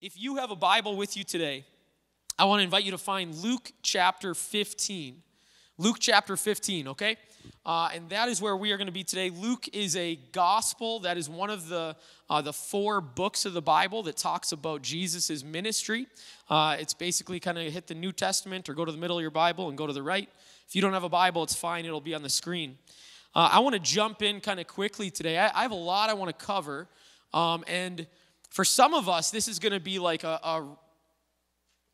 [0.00, 1.64] If you have a Bible with you today,
[2.38, 5.20] I want to invite you to find Luke chapter 15.
[5.76, 7.16] Luke chapter 15, okay?
[7.66, 9.28] Uh, and that is where we are going to be today.
[9.28, 11.96] Luke is a gospel that is one of the,
[12.30, 16.06] uh, the four books of the Bible that talks about Jesus' ministry.
[16.48, 19.22] Uh, it's basically kind of hit the New Testament or go to the middle of
[19.22, 20.28] your Bible and go to the right.
[20.68, 22.78] If you don't have a Bible, it's fine, it'll be on the screen.
[23.34, 25.38] Uh, I want to jump in kind of quickly today.
[25.38, 26.86] I, I, have a lot I want to cover.
[27.34, 28.06] Um, and
[28.48, 30.66] for some of us, this is going to be like a, a,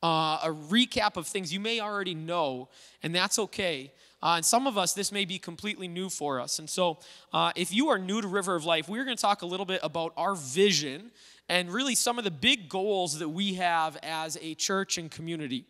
[0.02, 2.68] uh, a, recap of things you may already know,
[3.02, 3.92] and that's okay.
[4.22, 6.58] Uh, and some of us, this may be completely new for us.
[6.58, 6.98] And so,
[7.32, 9.66] uh, if you are new to River of Life, we're going to talk a little
[9.66, 11.10] bit about our vision
[11.48, 15.66] and really some of the big goals that we have as a church and community.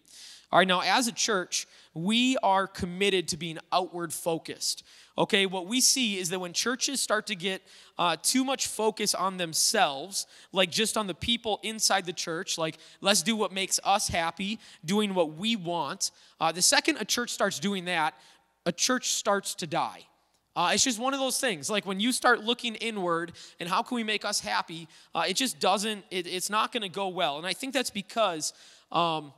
[0.53, 4.85] All right, now, as a church, we are committed to being outward focused.
[5.17, 7.63] Okay, what we see is that when churches start to get
[7.99, 12.79] uh, too much focus on themselves, like just on the people inside the church, like
[13.01, 17.31] let's do what makes us happy, doing what we want, uh, the second a church
[17.31, 18.15] starts doing that,
[18.67, 20.01] a church starts to die.
[20.57, 21.71] Uh, it's just one of those things.
[21.71, 25.35] Like when you start looking inward and how can we make us happy, uh, it
[25.35, 27.39] just doesn't, it, it's not going to go well.
[27.39, 28.53] And I think that's because
[28.91, 29.33] um,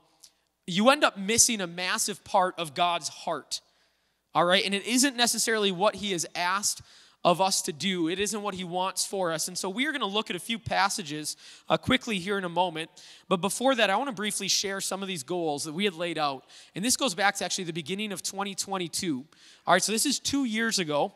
[0.67, 3.61] you end up missing a massive part of God's heart.
[4.37, 4.63] All right?
[4.67, 6.83] And it isn't necessarily what He has asked
[7.25, 8.09] of us to do.
[8.09, 9.49] It isn't what he wants for us.
[9.49, 11.37] And so we are going to look at a few passages
[11.69, 12.89] uh, quickly here in a moment.
[13.29, 15.95] But before that, I want to briefly share some of these goals that we had
[15.95, 16.45] laid out.
[16.77, 19.25] And this goes back to actually the beginning of 2022.
[19.67, 21.13] All right, so this is two years ago.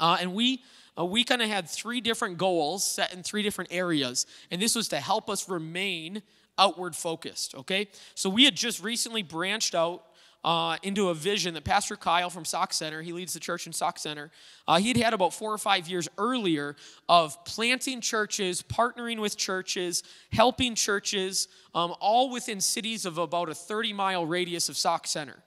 [0.00, 0.62] Uh, and we
[0.98, 4.24] uh, we kind of had three different goals set in three different areas.
[4.50, 6.22] And this was to help us remain
[6.58, 7.88] outward focused, okay?
[8.14, 10.04] So we had just recently branched out
[10.46, 13.72] uh, into a vision that Pastor Kyle from Sauk Centre, he leads the church in
[13.72, 14.30] Sauk Centre,
[14.68, 16.76] uh, he had about four or five years earlier
[17.08, 23.54] of planting churches, partnering with churches, helping churches, um, all within cities of about a
[23.54, 25.42] 30 mile radius of Sauk Centre.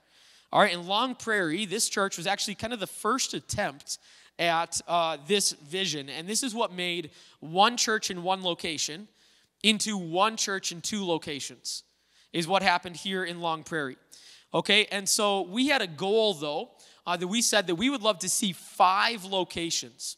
[0.52, 3.98] All right, in Long Prairie, this church was actually kind of the first attempt
[4.38, 6.10] at uh, this vision.
[6.10, 7.10] And this is what made
[7.40, 9.08] one church in one location
[9.62, 11.84] into one church in two locations,
[12.32, 13.96] is what happened here in Long Prairie.
[14.52, 16.70] Okay, and so we had a goal though
[17.06, 20.16] uh, that we said that we would love to see five locations.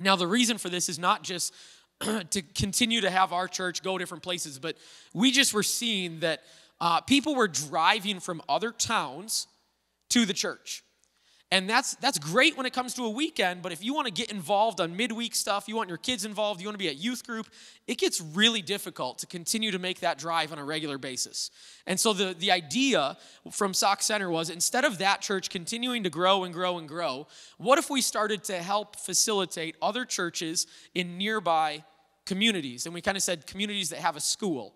[0.00, 1.52] Now, the reason for this is not just
[2.00, 4.76] to continue to have our church go different places, but
[5.12, 6.42] we just were seeing that
[6.80, 9.48] uh, people were driving from other towns
[10.10, 10.84] to the church.
[11.50, 14.12] And that's that's great when it comes to a weekend, but if you want to
[14.12, 16.98] get involved on midweek stuff, you want your kids involved, you want to be at
[16.98, 17.46] youth group,
[17.86, 21.50] it gets really difficult to continue to make that drive on a regular basis.
[21.86, 23.16] And so the, the idea
[23.50, 27.26] from Sauk Centre was instead of that church continuing to grow and grow and grow,
[27.56, 31.82] what if we started to help facilitate other churches in nearby
[32.26, 32.84] communities?
[32.84, 34.74] And we kind of said communities that have a school.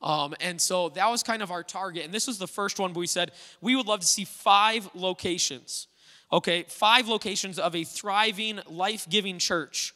[0.00, 2.04] Um, and so that was kind of our target.
[2.04, 4.88] And this was the first one but we said we would love to see five
[4.94, 5.88] locations
[6.32, 9.94] Okay, five locations of a thriving, life giving church.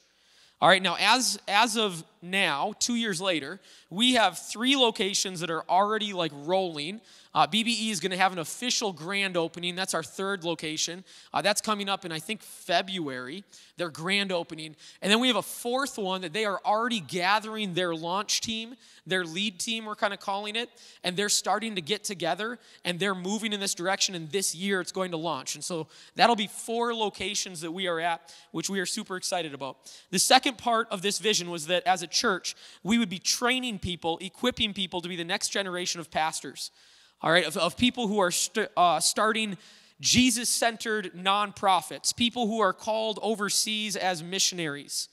[0.60, 3.60] All right, now as as of now, two years later,
[3.90, 7.00] we have three locations that are already like rolling.
[7.34, 9.76] Uh, BBE is going to have an official grand opening.
[9.76, 11.04] That's our third location.
[11.34, 13.44] Uh, that's coming up in, I think, February,
[13.76, 14.74] their grand opening.
[15.02, 18.74] And then we have a fourth one that they are already gathering their launch team,
[19.06, 20.70] their lead team, we're kind of calling it.
[21.04, 24.14] And they're starting to get together and they're moving in this direction.
[24.14, 25.56] And this year it's going to launch.
[25.56, 29.52] And so that'll be four locations that we are at, which we are super excited
[29.52, 29.76] about.
[30.10, 33.78] The second part of this vision was that as a church, we would be training
[33.78, 36.70] people, equipping people to be the next generation of pastors
[37.22, 39.56] all right, of, of people who are st- uh, starting
[40.00, 45.08] Jesus centered nonprofits, people who are called overseas as missionaries.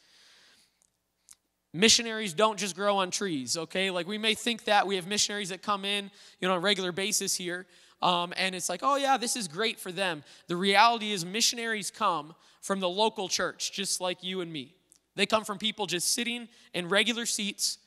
[1.74, 3.90] Missionaries don't just grow on trees, okay?
[3.90, 6.62] Like we may think that we have missionaries that come in, you know, on a
[6.62, 7.66] regular basis here,
[8.02, 10.24] um, and it's like, oh yeah, this is great for them.
[10.47, 14.75] The reality is, missionaries come from the local church, just like you and me.
[15.16, 17.78] They come from people just sitting in regular seats,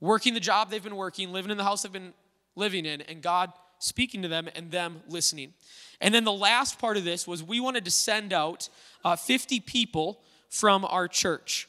[0.00, 2.14] working the job they've been working, living in the house they've been
[2.54, 5.54] living in, and God speaking to them and them listening.
[6.00, 8.68] And then the last part of this was we wanted to send out
[9.04, 11.68] uh, 50 people from our church.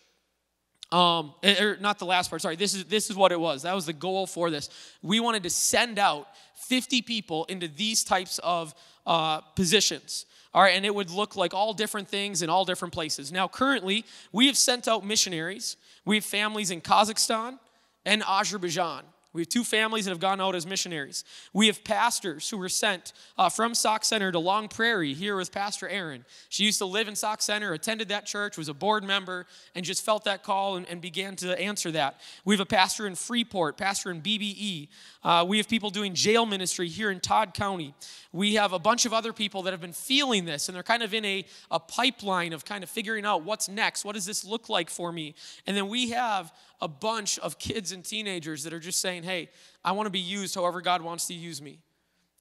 [0.92, 3.40] Um, or er, er, not the last part, sorry, this is, this is what it
[3.40, 3.64] was.
[3.64, 4.70] That was the goal for this.
[5.02, 8.76] We wanted to send out 50 people into these types of
[9.08, 10.28] uh, positions.
[10.54, 13.32] All right, and it would look like all different things in all different places.
[13.32, 15.78] Now, currently, we have sent out missionaries.
[16.06, 17.58] We have families in Kazakhstan
[18.06, 19.04] and Azerbaijan.
[19.34, 21.24] We have two families that have gone out as missionaries.
[21.54, 25.52] We have pastors who were sent uh, from Sauk Centre to Long Prairie here with
[25.52, 26.24] Pastor Erin.
[26.50, 29.84] She used to live in Sauk Centre, attended that church, was a board member, and
[29.84, 32.22] just felt that call and, and began to answer that.
[32.46, 34.88] We have a pastor in Freeport, pastor in BBE.
[35.24, 37.96] Uh, we have people doing jail ministry here in Todd County.
[38.32, 41.02] We have a bunch of other people that have been feeling this, and they're kind
[41.02, 44.06] of in a, a pipeline of kind of figuring out what's next.
[44.06, 45.34] What does this look like for me?
[45.66, 46.52] And then we have
[46.84, 49.50] a bunch of kids and teenagers that are just saying, hey,
[49.86, 51.80] I want to be used however God wants to use me.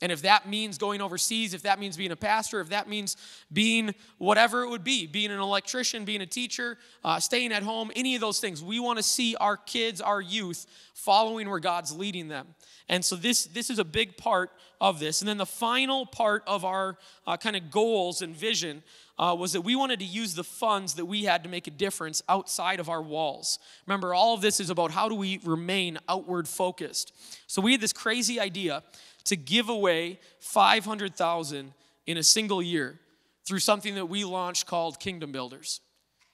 [0.02, 3.16] And if that means going overseas, if that means being a pastor, if that means
[3.52, 7.92] being whatever it would be, being an electrician, being a teacher, uh, staying at home,
[7.94, 11.96] any of those things, we want to see our kids, our youth, following where God's
[11.96, 12.48] leading them.
[12.88, 14.50] And so this, this is a big part
[14.80, 15.22] of this.
[15.22, 18.82] And then the final part of our uh, kind of goals and vision
[19.19, 21.70] uh, was that we wanted to use the funds that we had to make a
[21.70, 23.59] difference outside of our walls.
[23.87, 27.12] Remember, all of this is about how do we remain outward focused.
[27.47, 28.82] So we had this crazy idea
[29.25, 31.73] to give away 500,000
[32.06, 32.99] in a single year
[33.44, 35.81] through something that we launched called Kingdom Builders.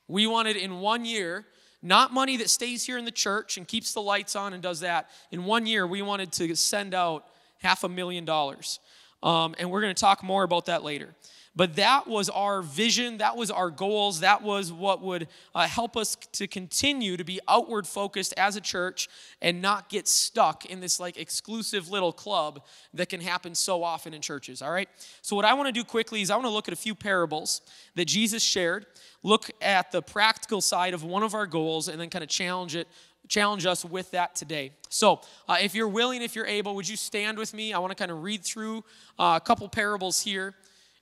[0.07, 1.47] We wanted in one year,
[1.83, 4.81] not money that stays here in the church and keeps the lights on and does
[4.81, 5.11] that.
[5.31, 7.27] In one year, we wanted to send out
[7.59, 8.81] half a million dollars.
[9.23, 11.15] Um, and we're going to talk more about that later.
[11.59, 15.27] But that was our vision, that was our goals, that was what would
[15.57, 19.09] uh, help us to continue to be outward focused as a church
[19.43, 22.63] and not get stuck in this like exclusive little club
[22.95, 24.89] that can happen so often in churches, all right?
[25.21, 26.95] So, what I want to do quickly is I want to look at a few
[26.95, 27.61] parables
[27.97, 28.87] that Jesus shared,
[29.25, 32.77] look at the practical side of one of our goals, and then kind of challenge
[32.77, 32.87] it
[33.27, 34.71] challenge us with that today.
[34.91, 37.73] So, uh, if you're willing, if you're able, would you stand with me?
[37.73, 38.85] I want to kind of read through
[39.19, 40.55] uh, a couple parables here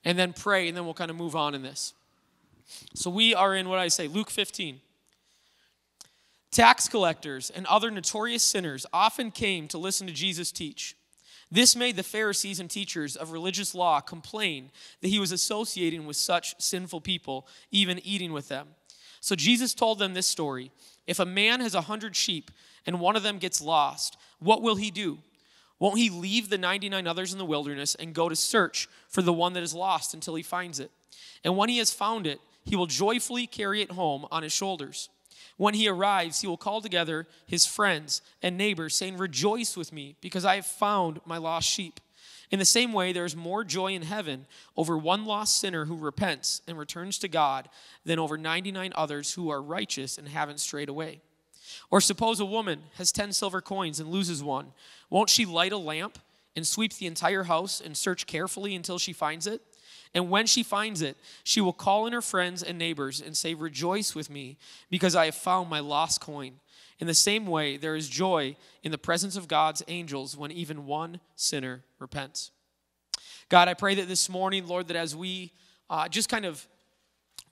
[0.03, 1.93] and then pray, and then we'll kind of move on in this.
[2.93, 4.79] So we are in what I say, Luke 15.
[6.51, 10.95] Tax collectors and other notorious sinners often came to listen to Jesus teach.
[11.51, 14.71] This made the Pharisees and teachers of religious law complain
[15.01, 18.67] that he was associating with such sinful people, even eating with them.
[19.21, 20.71] So Jesus told them this story
[21.05, 22.51] If a man has a hundred sheep
[22.85, 25.19] and one of them gets lost, what will he do?
[25.79, 29.33] Won't he leave the 99 others in the wilderness and go to search for the
[29.33, 30.91] one that is lost until he finds it?
[31.43, 35.09] And when he has found it, he will joyfully carry it home on his shoulders.
[35.55, 40.15] When he arrives, he will call together his friends and neighbors, saying, Rejoice with me,
[40.21, 41.99] because I have found my lost sheep.
[42.49, 44.45] In the same way, there is more joy in heaven
[44.77, 47.67] over one lost sinner who repents and returns to God
[48.05, 51.21] than over 99 others who are righteous and haven't strayed away.
[51.89, 54.73] Or suppose a woman has 10 silver coins and loses one.
[55.09, 56.19] Won't she light a lamp
[56.55, 59.61] and sweep the entire house and search carefully until she finds it?
[60.13, 63.53] And when she finds it, she will call in her friends and neighbors and say,
[63.53, 64.57] Rejoice with me,
[64.89, 66.53] because I have found my lost coin.
[66.99, 70.85] In the same way, there is joy in the presence of God's angels when even
[70.85, 72.51] one sinner repents.
[73.49, 75.51] God, I pray that this morning, Lord, that as we
[75.89, 76.67] uh, just kind of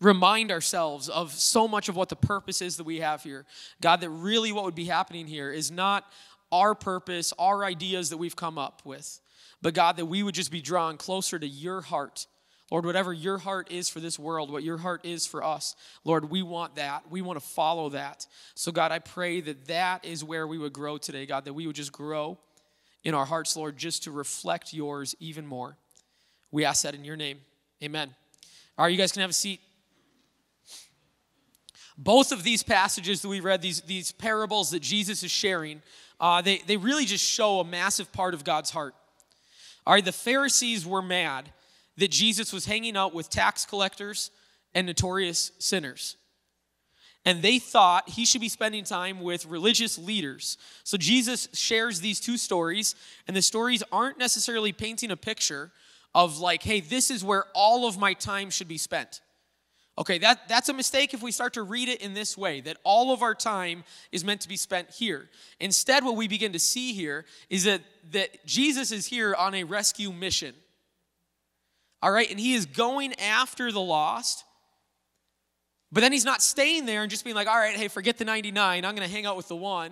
[0.01, 3.45] remind ourselves of so much of what the purpose is that we have here.
[3.81, 6.05] God, that really what would be happening here is not
[6.51, 9.19] our purpose, our ideas that we've come up with,
[9.61, 12.27] but God, that we would just be drawn closer to your heart.
[12.71, 16.31] Lord, whatever your heart is for this world, what your heart is for us, Lord,
[16.31, 17.09] we want that.
[17.11, 18.25] We want to follow that.
[18.55, 21.67] So, God, I pray that that is where we would grow today, God, that we
[21.67, 22.39] would just grow
[23.03, 25.77] in our hearts, Lord, just to reflect yours even more.
[26.51, 27.39] We ask that in your name.
[27.83, 28.15] Amen.
[28.77, 29.61] All right, you guys can have a seat.
[31.97, 35.81] Both of these passages that we read, these, these parables that Jesus is sharing,
[36.19, 38.95] uh, they, they really just show a massive part of God's heart.
[39.87, 41.51] All right, the Pharisees were mad
[41.97, 44.31] that Jesus was hanging out with tax collectors
[44.73, 46.17] and notorious sinners.
[47.23, 50.57] And they thought he should be spending time with religious leaders.
[50.83, 52.93] So Jesus shares these two stories,
[53.27, 55.71] and the stories aren't necessarily painting a picture
[56.13, 59.21] of, like, hey, this is where all of my time should be spent.
[59.97, 62.77] Okay, that, that's a mistake if we start to read it in this way, that
[62.83, 65.29] all of our time is meant to be spent here.
[65.59, 69.63] Instead, what we begin to see here is that, that Jesus is here on a
[69.63, 70.53] rescue mission.
[72.01, 74.43] All right, and he is going after the lost,
[75.93, 78.25] but then he's not staying there and just being like, all right, hey, forget the
[78.25, 79.91] 99, I'm gonna hang out with the one.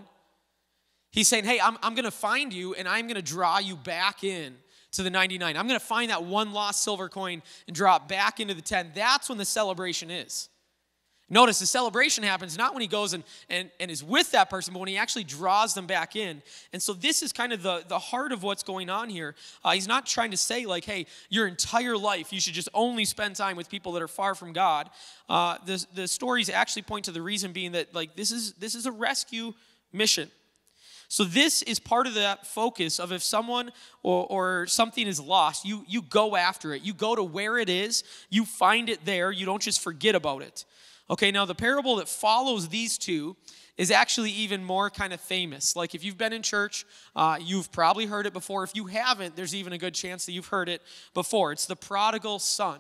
[1.12, 4.56] He's saying, hey, I'm, I'm gonna find you and I'm gonna draw you back in
[4.94, 5.58] to the 99.
[5.58, 8.92] I'm going to find that one lost silver coin and drop back into the 10.
[8.96, 10.50] That's when the celebration is.
[11.30, 14.74] Notice the celebration happens not when he goes and, and, and is with that person,
[14.74, 16.44] but when he actually draws them back in.
[16.74, 19.34] And so this is kind of the, the heart of what's going on here.
[19.64, 23.06] Uh, he's not trying to say, like, hey, your entire life you should just only
[23.06, 24.90] spend time with people that are far from God.
[25.28, 28.76] Uh, the, the stories actually point to the reason being that, like, this is, this
[28.76, 29.54] is a rescue
[29.92, 30.30] mission.
[31.14, 35.64] So this is part of that focus of if someone or, or something is lost,
[35.64, 36.82] you, you go after it.
[36.82, 40.42] You go to where it is, you find it there, you don't just forget about
[40.42, 40.66] it.
[41.12, 43.36] Okay, now the parable that follows these two
[43.78, 45.76] is actually even more kind of famous.
[45.76, 46.84] Like if you've been in church,
[47.16, 48.64] uh, you've probably heard it before.
[48.64, 50.82] If you haven't, there's even a good chance that you've heard it
[51.14, 51.52] before.
[51.52, 52.80] It's the prodigal son.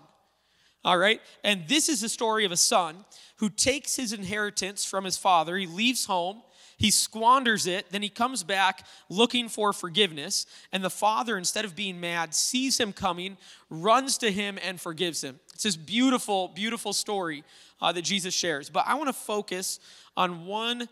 [0.83, 1.21] All right?
[1.43, 3.05] And this is the story of a son
[3.37, 5.55] who takes his inheritance from his father.
[5.55, 6.41] He leaves home,
[6.83, 10.45] he squanders it, then he comes back looking for forgiveness.
[10.73, 13.37] And the father, instead of being mad, sees him coming,
[13.69, 15.39] runs to him, and forgives him.
[15.53, 17.45] It's this beautiful, beautiful story
[17.81, 18.69] uh, that Jesus shares.
[18.69, 19.79] But I want to focus
[20.17, 20.89] on one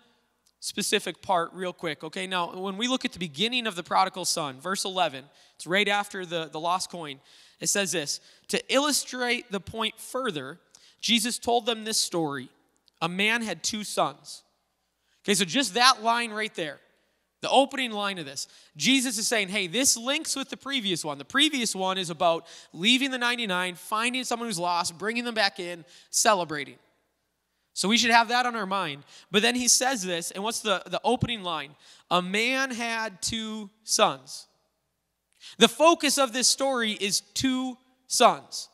[0.62, 2.05] specific part real quick.
[2.05, 5.67] Okay, now when we look at the beginning of the prodigal son, verse 11, it's
[5.67, 7.19] right after the, the lost coin.
[7.60, 10.57] It says this To illustrate the point further,
[11.01, 12.48] Jesus told them this story.
[13.01, 14.43] A man had two sons.
[15.24, 16.80] Okay, so just that line right there,
[17.42, 18.48] the opening line of this,
[18.78, 21.18] Jesus is saying, hey, this links with the previous one.
[21.18, 25.60] The previous one is about leaving the 99, finding someone who's lost, bringing them back
[25.60, 26.78] in, celebrating.
[27.74, 29.04] So we should have that on our mind.
[29.32, 31.75] But then he says this, and what's the, the opening line?
[32.10, 34.48] A man had two sons.
[35.58, 38.70] The focus of this story is two sons.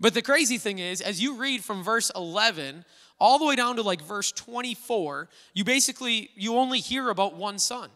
[0.00, 2.84] But the crazy thing is, as you read from verse 11
[3.20, 7.58] all the way down to like verse 24, you basically you only hear about one
[7.58, 7.90] son.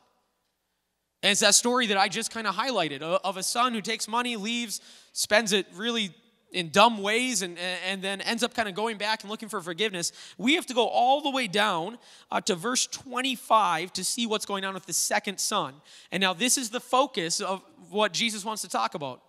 [1.23, 4.09] And it's that story that I just kind of highlighted of a son who takes
[4.09, 4.81] money, leaves,
[5.13, 6.13] spends it really
[6.51, 7.57] in dumb ways, and,
[7.89, 10.13] and then ends up kind of going back and looking for forgiveness.
[10.37, 11.99] We have to go all the way down
[12.31, 15.75] uh, to verse 25 to see what's going on with the second son.
[16.11, 19.23] And now, this is the focus of what Jesus wants to talk about.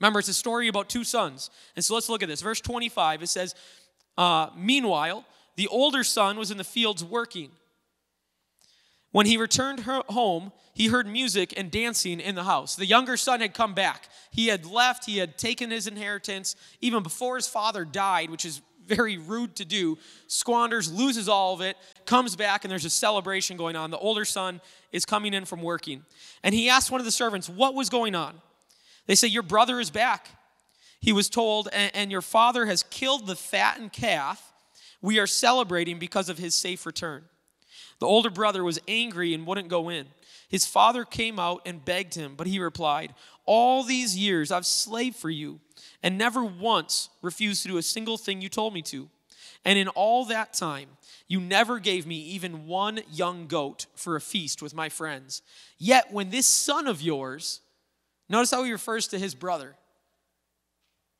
[0.00, 1.50] Remember, it's a story about two sons.
[1.76, 2.42] And so let's look at this.
[2.42, 3.54] Verse 25, it says,
[4.16, 5.24] uh, Meanwhile,
[5.56, 7.50] the older son was in the fields working.
[9.12, 12.74] When he returned home, he heard music and dancing in the house.
[12.74, 14.08] The younger son had come back.
[14.32, 18.60] He had left, he had taken his inheritance even before his father died, which is
[18.86, 19.98] very rude to do.
[20.26, 23.92] Squanders, loses all of it, comes back, and there's a celebration going on.
[23.92, 26.04] The older son is coming in from working.
[26.42, 28.34] And he asked one of the servants, What was going on?
[29.06, 30.28] They say, Your brother is back.
[31.04, 34.54] He was told, And your father has killed the fattened calf.
[35.02, 37.24] We are celebrating because of his safe return.
[37.98, 40.06] The older brother was angry and wouldn't go in.
[40.48, 43.12] His father came out and begged him, but he replied,
[43.44, 45.60] All these years I've slaved for you
[46.02, 49.10] and never once refused to do a single thing you told me to.
[49.62, 50.88] And in all that time,
[51.28, 55.42] you never gave me even one young goat for a feast with my friends.
[55.76, 57.60] Yet when this son of yours,
[58.26, 59.76] notice how he refers to his brother.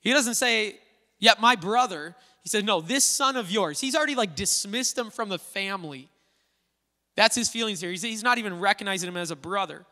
[0.04, 0.78] He doesn't say,
[1.18, 2.14] Yet my brother.
[2.42, 3.80] He said, No, this son of yours.
[3.80, 6.10] He's already like dismissed him from the family.
[7.16, 7.90] That's his feelings here.
[7.90, 9.86] He's, he's not even recognizing him as a brother.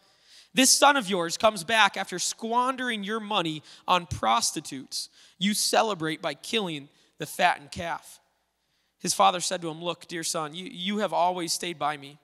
[0.54, 5.08] This son of yours comes back after squandering your money on prostitutes.
[5.38, 6.88] You celebrate by killing
[7.18, 8.20] the fattened calf.
[8.98, 12.18] His father said to him, Look, dear son, you, you have always stayed by me,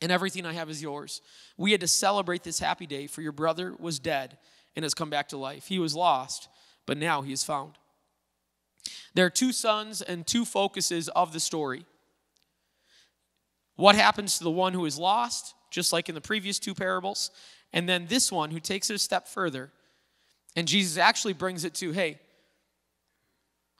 [0.00, 1.20] and everything I have is yours.
[1.58, 4.38] We had to celebrate this happy day, for your brother was dead
[4.74, 5.66] and has come back to life.
[5.66, 6.48] He was lost,
[6.86, 7.72] but now he is found.
[9.14, 11.84] There are two sons and two focuses of the story.
[13.76, 17.30] What happens to the one who is lost, just like in the previous two parables?
[17.72, 19.70] And then this one who takes it a step further.
[20.56, 22.18] And Jesus actually brings it to, hey,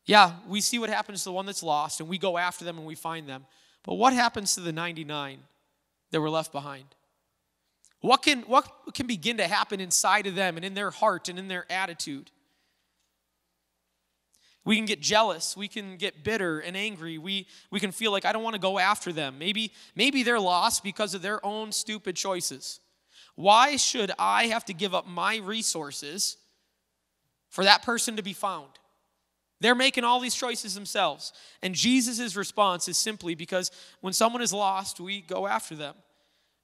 [0.04, 2.78] yeah, we see what happens to the one that's lost, and we go after them
[2.78, 3.46] and we find them.
[3.84, 5.38] But what happens to the 99
[6.10, 6.86] that were left behind?
[8.00, 11.38] What can, what can begin to happen inside of them and in their heart and
[11.38, 12.30] in their attitude?
[14.64, 15.56] We can get jealous.
[15.56, 17.18] We can get bitter and angry.
[17.18, 19.38] We, we can feel like I don't want to go after them.
[19.38, 22.80] Maybe, maybe they're lost because of their own stupid choices.
[23.34, 26.36] Why should I have to give up my resources
[27.48, 28.70] for that person to be found?
[29.60, 31.32] They're making all these choices themselves.
[31.62, 35.94] And Jesus' response is simply because when someone is lost, we go after them.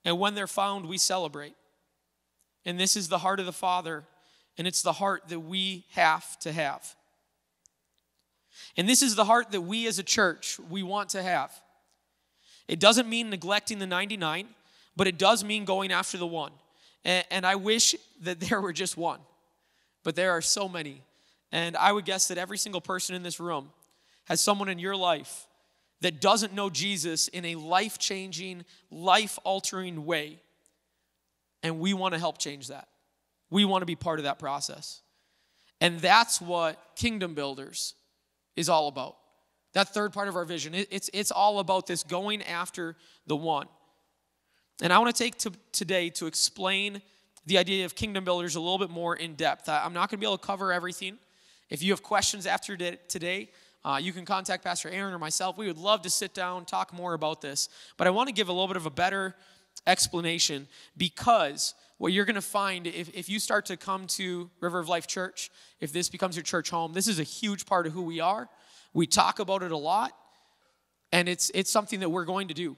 [0.04, 1.54] And when they're found, we celebrate.
[2.64, 4.04] And this is the heart of the Father,
[4.56, 6.96] and it's the heart that we have to have.
[8.76, 11.52] And this is the heart that we as a church we want to have.
[12.68, 14.46] It doesn't mean neglecting the 99,
[14.96, 16.52] but it does mean going after the one.
[17.04, 19.20] And, and I wish that there were just one,
[20.04, 21.02] but there are so many.
[21.50, 23.70] And I would guess that every single person in this room
[24.26, 25.46] has someone in your life
[26.00, 30.38] that doesn't know Jesus in a life changing, life altering way.
[31.62, 32.88] And we want to help change that.
[33.50, 35.00] We want to be part of that process.
[35.80, 37.94] And that's what kingdom builders
[38.58, 39.16] is all about.
[39.74, 42.96] That third part of our vision, it's, it's all about this going after
[43.26, 43.68] the one.
[44.82, 47.00] And I want to take to, today to explain
[47.46, 49.68] the idea of kingdom builders a little bit more in depth.
[49.68, 51.18] I'm not going to be able to cover everything.
[51.70, 53.50] If you have questions after today,
[53.84, 55.56] uh, you can contact Pastor Erin or myself.
[55.56, 57.68] We would love to sit down, talk more about this.
[57.96, 59.36] But I want to give a little bit of a better
[59.86, 64.78] explanation because what you're going to find if, if you start to come to River
[64.78, 65.50] of Life Church,
[65.80, 68.48] if this becomes your church home, this is a huge part of who we are.
[68.94, 70.12] We talk about it a lot,
[71.12, 72.76] and it's, it's something that we're going to do.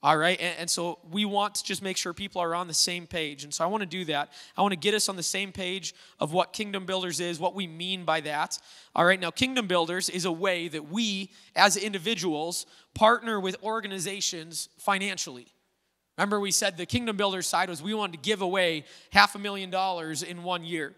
[0.00, 2.74] All right, and, and, so we want to just make sure people are on the
[2.74, 3.42] same page.
[3.42, 4.32] And so I want to do that.
[4.56, 7.56] I want to get us on the same page of what Kingdom Builders is, what
[7.56, 8.58] we mean by that.
[8.94, 14.68] All right, now, Kingdom Builders is a way that we, as individuals, partner with organizations
[14.78, 15.48] financially.
[16.18, 19.38] Remember, we said the Kingdom Builders side was we wanted to give away half a
[19.38, 20.94] million dollars in one year.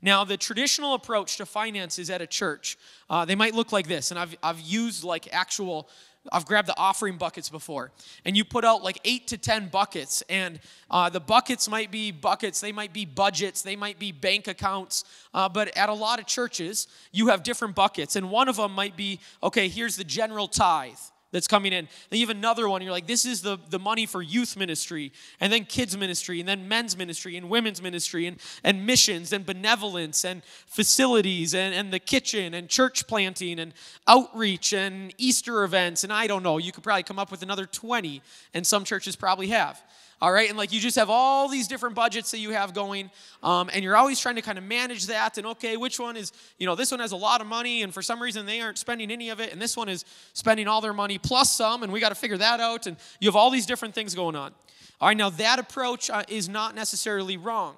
[0.00, 2.78] Now, the traditional approach to finances at a church,
[3.10, 5.88] uh, they might look like this, and I've, I've used like actual
[6.30, 7.90] I've grabbed the offering buckets before,
[8.24, 12.12] and you put out like eight to 10 buckets, and uh, the buckets might be
[12.12, 16.20] buckets, they might be budgets, they might be bank accounts, uh, but at a lot
[16.20, 20.04] of churches, you have different buckets, and one of them might be okay, here's the
[20.04, 20.94] general tithe
[21.32, 21.88] that's coming in.
[22.10, 25.12] Then you have another one, you're like, this is the, the money for youth ministry,
[25.40, 29.44] and then kids ministry, and then men's ministry, and women's ministry, and, and missions, and
[29.44, 33.72] benevolence, and facilities, and, and the kitchen, and church planting, and
[34.06, 36.58] outreach, and Easter events, and I don't know.
[36.58, 38.22] You could probably come up with another 20,
[38.54, 39.82] and some churches probably have
[40.22, 43.10] all right and like you just have all these different budgets that you have going
[43.42, 46.32] um, and you're always trying to kind of manage that and okay which one is
[46.58, 48.78] you know this one has a lot of money and for some reason they aren't
[48.78, 51.92] spending any of it and this one is spending all their money plus some and
[51.92, 54.54] we got to figure that out and you have all these different things going on.
[55.00, 57.74] All right now that approach uh, is not necessarily wrong.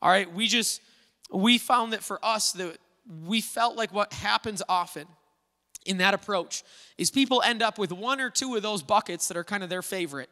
[0.00, 0.80] All right we just
[1.30, 2.78] we found that for us that
[3.26, 5.06] we felt like what happens often
[5.84, 6.64] in that approach
[6.96, 9.68] is people end up with one or two of those buckets that are kind of
[9.68, 10.30] their favorite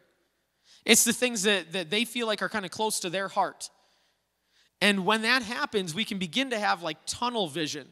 [0.84, 3.70] it's the things that, that they feel like are kind of close to their heart.
[4.80, 7.86] And when that happens, we can begin to have like tunnel vision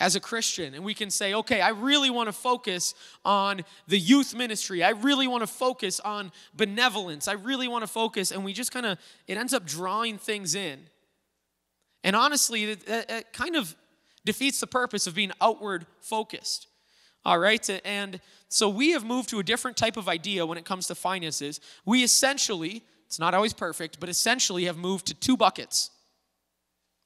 [0.00, 0.74] as a Christian.
[0.74, 4.82] And we can say, okay, I really want to focus on the youth ministry.
[4.82, 7.28] I really want to focus on benevolence.
[7.28, 8.32] I really want to focus.
[8.32, 8.98] And we just kind of,
[9.28, 10.80] it ends up drawing things in.
[12.02, 13.76] And honestly, it, it kind of
[14.24, 16.66] defeats the purpose of being outward focused.
[17.24, 17.68] All right?
[17.84, 20.94] And so we have moved to a different type of idea when it comes to
[20.94, 21.60] finances.
[21.84, 25.90] We essentially, it's not always perfect, but essentially have moved to two buckets.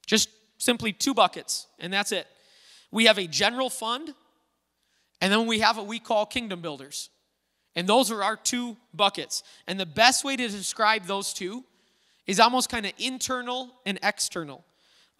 [0.05, 2.27] Just simply two buckets, and that's it.
[2.91, 4.13] We have a general fund,
[5.19, 7.09] and then we have what we call kingdom builders.
[7.75, 9.43] And those are our two buckets.
[9.67, 11.65] And the best way to describe those two
[12.25, 14.63] is almost kind of internal and external.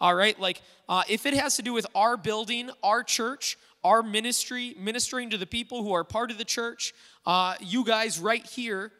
[0.00, 4.02] All right, like uh, if it has to do with our building, our church, our
[4.02, 6.92] ministry, ministering to the people who are part of the church,
[7.24, 8.90] uh, you guys right here,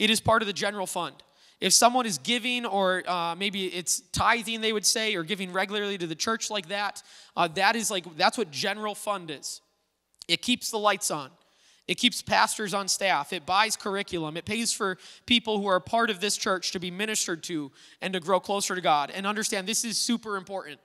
[0.00, 1.14] it is part of the general fund.
[1.60, 5.96] If someone is giving, or uh, maybe it's tithing, they would say, or giving regularly
[5.98, 7.02] to the church like that,
[7.36, 9.60] uh, that is like, that's what general fund is.
[10.26, 11.30] It keeps the lights on.
[11.86, 13.32] It keeps pastors on staff.
[13.32, 14.36] It buys curriculum.
[14.36, 14.96] It pays for
[15.26, 17.70] people who are part of this church to be ministered to
[18.00, 19.10] and to grow closer to God.
[19.10, 20.80] And understand this is super important.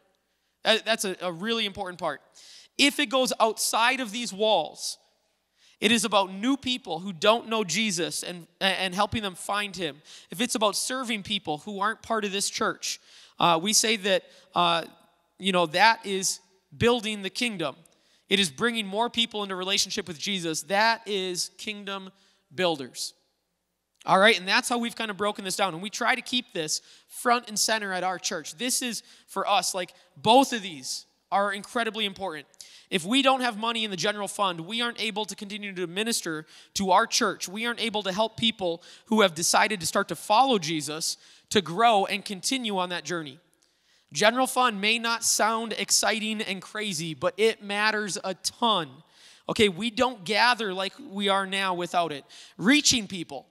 [0.63, 2.21] That's a, a really important part.
[2.77, 4.97] If it goes outside of these walls,
[5.79, 10.01] it is about new people who don't know Jesus and, and helping them find him.
[10.31, 12.99] If it's about serving people who aren't part of this church,
[13.39, 14.85] uh, we say that, uh,
[15.37, 16.39] you know, that is
[16.77, 17.75] building the kingdom.
[18.29, 20.63] It is bringing more people into relationship with Jesus.
[20.63, 22.09] That is kingdom
[22.53, 23.13] builders.
[24.05, 25.73] All right, and that's how we've kind of broken this down.
[25.73, 28.55] And we try to keep this front and center at our church.
[28.55, 32.45] This is for us, like both of these are incredibly important.
[32.89, 35.87] If we don't have money in the general fund, we aren't able to continue to
[35.87, 37.47] minister to our church.
[37.47, 41.17] We aren't able to help people who have decided to start to follow Jesus
[41.49, 43.39] to grow and continue on that journey.
[44.13, 48.89] General fund may not sound exciting and crazy, but it matters a ton.
[49.49, 52.23] Okay, we don't gather like we are now without it.
[52.57, 53.47] Reaching people.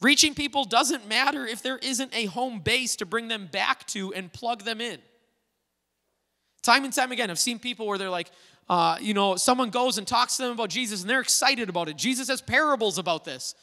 [0.00, 4.12] Reaching people doesn't matter if there isn't a home base to bring them back to
[4.12, 4.98] and plug them in.
[6.62, 8.30] Time and time again, I've seen people where they're like,
[8.68, 11.88] uh, you know, someone goes and talks to them about Jesus and they're excited about
[11.88, 11.96] it.
[11.96, 13.54] Jesus has parables about this.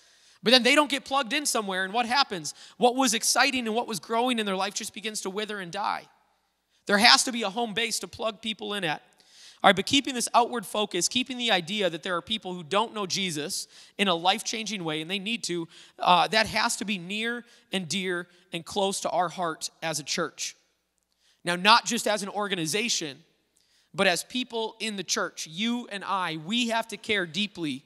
[0.43, 2.53] But then they don't get plugged in somewhere, and what happens?
[2.77, 5.69] What was exciting and what was growing in their life just begins to wither and
[5.69, 6.03] die.
[6.85, 9.01] There has to be a home base to plug people in at.
[9.61, 12.63] All right, but keeping this outward focus, keeping the idea that there are people who
[12.63, 15.67] don't know Jesus in a life changing way, and they need to,
[15.99, 20.03] uh, that has to be near and dear and close to our heart as a
[20.03, 20.55] church.
[21.43, 23.17] Now, not just as an organization,
[23.93, 27.83] but as people in the church, you and I, we have to care deeply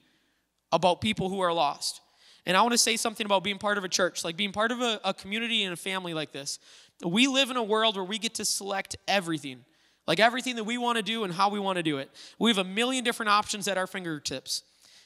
[0.71, 2.01] about people who are lost.
[2.45, 4.71] And I want to say something about being part of a church, like being part
[4.71, 6.59] of a, a community and a family like this.
[7.05, 9.63] We live in a world where we get to select everything,
[10.07, 12.09] like everything that we want to do and how we want to do it.
[12.39, 14.63] We have a million different options at our fingertips.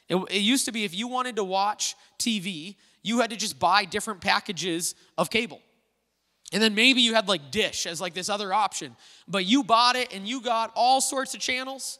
[0.09, 3.59] It, it used to be if you wanted to watch TV, you had to just
[3.59, 5.61] buy different packages of cable.
[6.53, 8.95] And then maybe you had like Dish as like this other option,
[9.27, 11.99] but you bought it and you got all sorts of channels.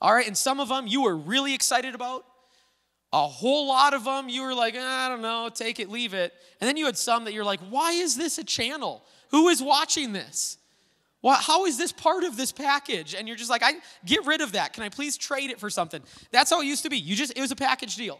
[0.00, 2.24] All right, and some of them you were really excited about.
[3.12, 6.14] A whole lot of them you were like, ah, I don't know, take it, leave
[6.14, 6.32] it.
[6.60, 9.04] And then you had some that you're like, why is this a channel?
[9.30, 10.56] Who is watching this?
[11.20, 13.14] Well, how is this part of this package?
[13.14, 13.74] And you're just like, I
[14.04, 14.72] get rid of that.
[14.72, 16.02] Can I please trade it for something?
[16.32, 16.98] That's how it used to be.
[16.98, 18.18] You just it was a package deal.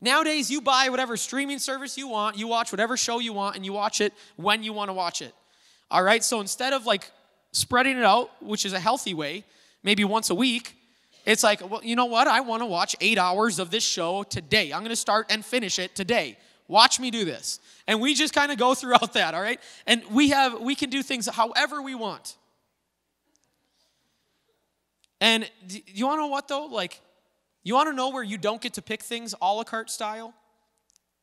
[0.00, 3.64] Nowadays, you buy whatever streaming service you want, you watch whatever show you want, and
[3.64, 5.34] you watch it when you want to watch it.
[5.90, 7.10] All right, so instead of like
[7.52, 9.44] spreading it out, which is a healthy way,
[9.82, 10.76] maybe once a week,
[11.26, 12.26] it's like, well, you know what?
[12.26, 14.72] I want to watch eight hours of this show today.
[14.72, 16.38] I'm going to start and finish it today.
[16.66, 17.60] Watch me do this.
[17.86, 19.60] And we just kind of go throughout that, all right?
[19.86, 22.36] And we have we can do things however we want.
[25.20, 26.66] And do you want to know what though?
[26.66, 27.00] Like
[27.62, 30.34] you want to know where you don't get to pick things a la carte style?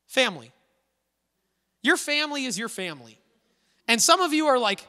[0.06, 0.52] Family.
[1.82, 3.18] Your family is your family.
[3.86, 4.86] And some of you are like,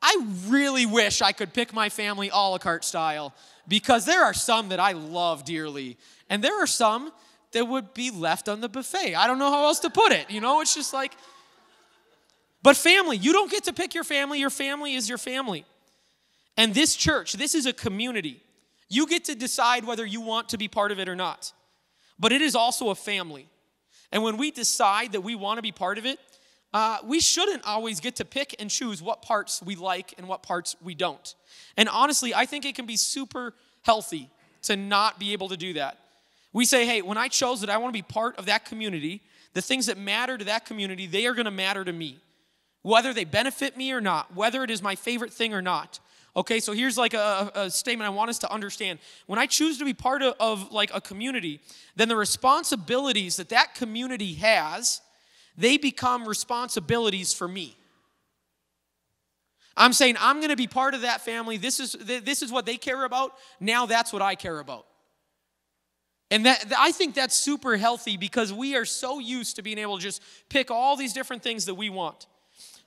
[0.00, 3.34] I really wish I could pick my family a la carte style
[3.66, 5.96] because there are some that I love dearly.
[6.30, 7.12] And there are some
[7.52, 9.14] that would be left on the buffet.
[9.14, 10.30] I don't know how else to put it.
[10.30, 11.12] You know, it's just like,
[12.62, 14.40] but family, you don't get to pick your family.
[14.40, 15.64] Your family is your family.
[16.56, 18.42] And this church, this is a community.
[18.88, 21.52] You get to decide whether you want to be part of it or not.
[22.18, 23.48] But it is also a family.
[24.10, 26.18] And when we decide that we want to be part of it,
[26.72, 30.42] uh, we shouldn't always get to pick and choose what parts we like and what
[30.42, 31.34] parts we don't.
[31.76, 34.28] And honestly, I think it can be super healthy
[34.62, 35.98] to not be able to do that.
[36.52, 39.22] We say, hey, when I chose that I want to be part of that community,
[39.54, 42.18] the things that matter to that community, they are going to matter to me.
[42.82, 46.00] Whether they benefit me or not, whether it is my favorite thing or not.
[46.36, 48.98] Okay, so here's like a, a, statement I want us to understand.
[49.26, 51.60] When I choose to be part of, of like a community,
[51.96, 55.00] then the responsibilities that that community has,
[55.56, 57.76] they become responsibilities for me.
[59.76, 61.56] I'm saying I'm going to be part of that family.
[61.56, 63.32] This is this is what they care about.
[63.60, 64.86] Now that's what I care about.
[66.30, 69.96] And that I think that's super healthy because we are so used to being able
[69.96, 72.26] to just pick all these different things that we want.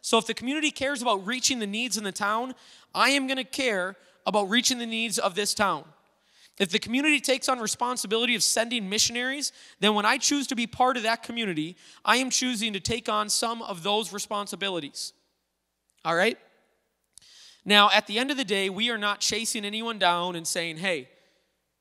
[0.01, 2.53] So if the community cares about reaching the needs in the town,
[2.93, 5.85] I am going to care about reaching the needs of this town.
[6.59, 10.67] If the community takes on responsibility of sending missionaries, then when I choose to be
[10.67, 15.13] part of that community, I am choosing to take on some of those responsibilities.
[16.03, 16.37] All right?
[17.63, 20.77] Now, at the end of the day, we are not chasing anyone down and saying,
[20.77, 21.09] hey,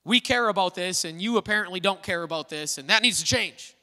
[0.05, 3.25] we care about this and you apparently don't care about this and that needs to
[3.25, 3.75] change.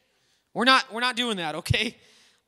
[0.53, 1.95] We're not, we're not doing that, okay?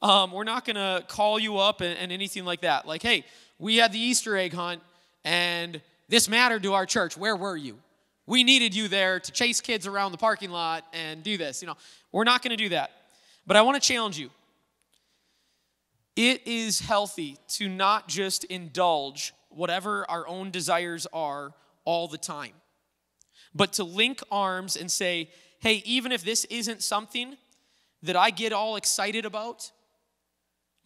[0.02, 2.88] Um, we're not going to call you up and, and anything like that.
[2.88, 3.26] Like, hey,
[3.58, 4.82] we had the Easter egg hunt
[5.26, 7.18] and this mattered to our church.
[7.18, 7.78] Where were you?
[8.26, 11.62] We needed you there to chase kids around the parking lot and do this.
[11.62, 11.78] You know,
[12.12, 12.92] we're not going to do that.
[13.46, 14.30] But I want to challenge you.
[16.16, 21.54] It is healthy to not just indulge whatever our own desires are
[21.86, 22.52] all the time,
[23.56, 27.36] but to link arms and say, hey, even if this isn't something
[28.04, 29.72] that I get all excited about,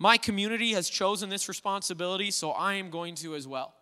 [0.03, 3.73] my community has chosen this responsibility, so I am going to as well.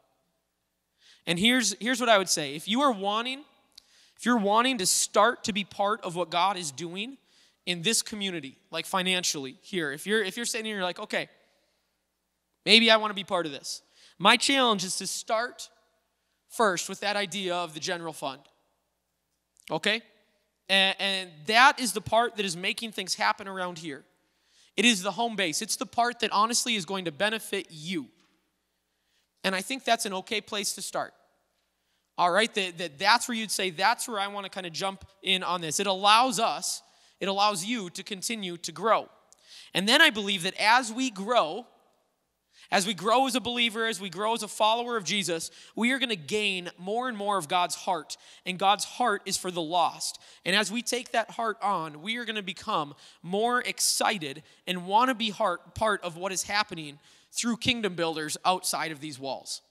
[1.25, 3.43] And here's, here's what I would say if you are wanting,
[4.17, 7.17] if you're wanting to start to be part of what God is doing
[7.65, 11.27] in this community, like financially here, if you're if you're sitting here, you're like, okay,
[12.67, 13.81] maybe I want to be part of this.
[14.19, 15.71] My challenge is to start
[16.49, 18.41] first with that idea of the general fund.
[19.71, 20.03] Okay?
[20.69, 24.03] And, and that is the part that is making things happen around here.
[24.77, 25.61] It is the home base.
[25.61, 28.07] It's the part that honestly is going to benefit you.
[29.43, 31.13] And I think that's an okay place to start.
[32.17, 34.73] All right, that, that that's where you'd say, that's where I want to kind of
[34.73, 35.79] jump in on this.
[35.79, 36.83] It allows us,
[37.19, 39.09] it allows you to continue to grow.
[39.73, 41.65] And then I believe that as we grow,
[42.71, 45.91] as we grow as a believer, as we grow as a follower of Jesus, we
[45.91, 48.15] are going to gain more and more of God's heart.
[48.45, 50.19] And God's heart is for the lost.
[50.45, 54.87] And as we take that heart on, we are going to become more excited and
[54.87, 56.97] want to be heart, part of what is happening
[57.31, 59.61] through kingdom builders outside of these walls.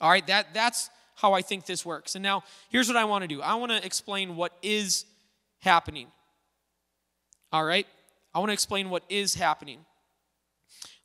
[0.00, 2.14] All right, that, that's how I think this works.
[2.14, 5.04] And now, here's what I want to do I want to explain what is
[5.60, 6.08] happening.
[7.52, 7.86] All right?
[8.34, 9.84] I want to explain what is happening.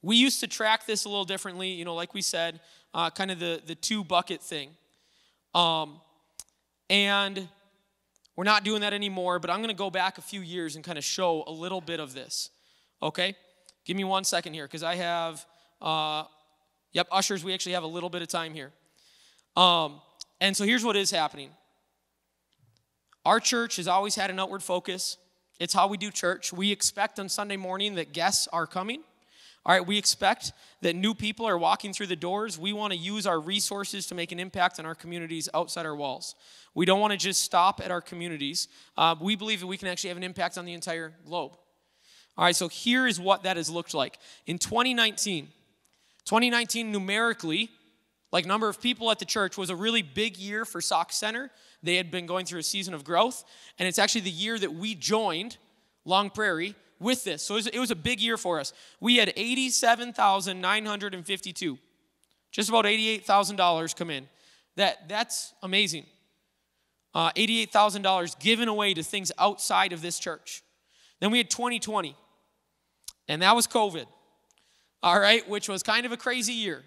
[0.04, 2.60] We used to track this a little differently, you know, like we said,
[2.94, 4.70] uh, kind of the, the two bucket thing.
[5.56, 6.02] Um,
[6.90, 7.48] and
[8.36, 10.84] We're not doing that anymore, but I'm going to go back a few years and
[10.84, 12.50] kind of show a little bit of this.
[13.02, 13.36] Okay?
[13.86, 15.46] Give me one second here because I have,
[15.82, 16.24] uh,
[16.94, 18.72] yep, ushers, we actually have a little bit of time here.
[19.56, 20.02] Um,
[20.42, 21.52] and so here's what is happening
[23.26, 25.18] our church has always had an outward focus.
[25.60, 26.52] It's how we do church.
[26.52, 29.02] We expect on Sunday morning that guests are coming.
[29.66, 32.60] All right, we expect that new people are walking through the doors.
[32.60, 35.96] We want to use our resources to make an impact in our communities outside our
[35.96, 36.36] walls.
[36.76, 38.68] We don't want to just stop at our communities.
[38.98, 41.54] Uh, we believe that we can actually have an impact on the entire globe.
[42.38, 44.18] All right, so here is what that has looked like.
[44.48, 45.46] In 2019,
[46.26, 47.70] 2019 numerically,
[48.34, 51.52] like number of people at the church, was a really big year for Sauk Centre.
[51.84, 53.46] They had been going through a season of growth,
[53.80, 55.58] and it's actually the year that we joined
[56.04, 57.44] Long Prairie with this.
[57.44, 58.74] So it was, a big year for us.
[59.00, 61.78] We had 87,952,
[62.52, 64.28] just about $88,000 come in.
[64.76, 66.08] That, that's amazing.
[67.14, 70.64] Uh, $88,000 given away to things outside of this church.
[71.20, 72.16] Then we had 2020,
[73.28, 74.06] and that was COVID,
[75.04, 76.84] all right, which was kind of a crazy year.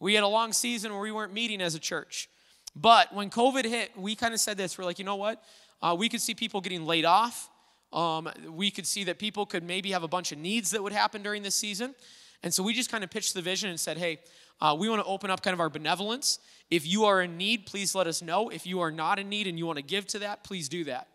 [0.00, 2.28] We had a long season where we weren't meeting as a church.
[2.74, 5.42] But when COVID hit, we kind of said this we're like, you know what?
[5.80, 7.48] Uh, we could see people getting laid off.
[7.92, 10.92] Um, we could see that people could maybe have a bunch of needs that would
[10.92, 11.94] happen during this season.
[12.42, 14.18] And so we just kind of pitched the vision and said, hey,
[14.60, 16.38] uh, we want to open up kind of our benevolence.
[16.70, 18.48] If you are in need, please let us know.
[18.48, 20.84] If you are not in need and you want to give to that, please do
[20.84, 21.08] that.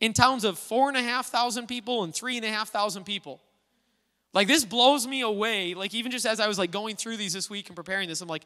[0.00, 3.04] in towns of four and a half thousand people and three and a half thousand
[3.04, 3.40] people.
[4.32, 5.74] Like, this blows me away.
[5.74, 8.20] Like, even just as I was like going through these this week and preparing this,
[8.20, 8.44] I'm like,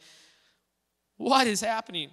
[1.16, 2.10] what is happening?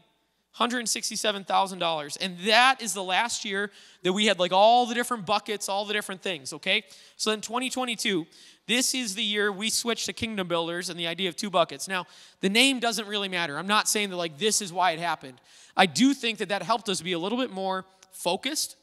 [0.57, 2.17] $167,000.
[2.19, 3.71] And that is the last year
[4.03, 6.83] that we had like all the different buckets, all the different things, okay?
[7.15, 8.25] So in 2022,
[8.67, 11.87] this is the year we switched to Kingdom Builders and the idea of two buckets.
[11.87, 12.05] Now,
[12.41, 13.57] the name doesn't really matter.
[13.57, 15.39] I'm not saying that like this is why it happened.
[15.75, 18.75] I do think that that helped us be a little bit more focused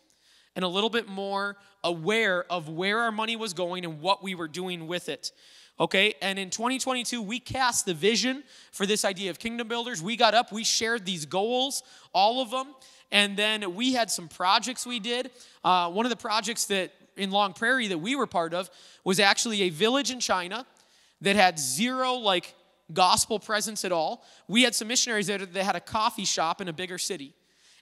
[0.57, 4.35] and a little bit more aware of where our money was going and what we
[4.35, 5.33] were doing with it.
[5.81, 10.03] Okay, and in 2022, we cast the vision for this idea of kingdom builders.
[10.03, 12.75] We got up, we shared these goals, all of them,
[13.13, 15.31] and then we had some projects we did.
[15.63, 18.71] Uh, one of the projects that in Long Prairie that we were part of
[19.05, 20.67] was actually a village in China
[21.21, 22.55] that had zero like
[22.93, 24.25] gospel presence at all.
[24.49, 27.35] We had some missionaries that, that had a coffee shop in a bigger city.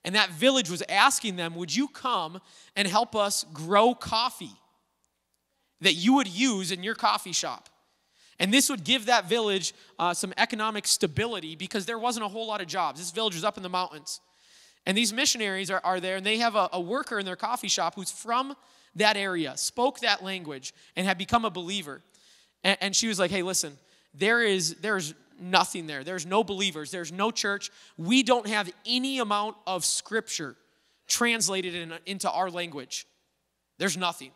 [0.05, 2.41] And that village was asking them, Would you come
[2.77, 4.55] and help us grow coffee
[5.81, 7.69] that you would use in your coffee shop?
[8.39, 12.47] And this would give that village uh, some economic stability because there wasn't a whole
[12.47, 13.01] lot of jobs.
[13.01, 14.21] This village was up in the mountains.
[14.85, 17.69] And these missionaries are, are there, and they have a, a worker in their coffee
[17.69, 18.55] shop who's from
[18.95, 22.03] that area, spoke that language, and had become a believer.
[22.63, 23.77] And, and she was like, hey, listen,
[24.15, 26.05] there is there's nothing there.
[26.05, 27.71] There's no believers, there's no church.
[27.99, 30.57] We don't have any amount of scripture
[31.09, 33.07] translated in, into our language.
[33.79, 34.31] There's nothing.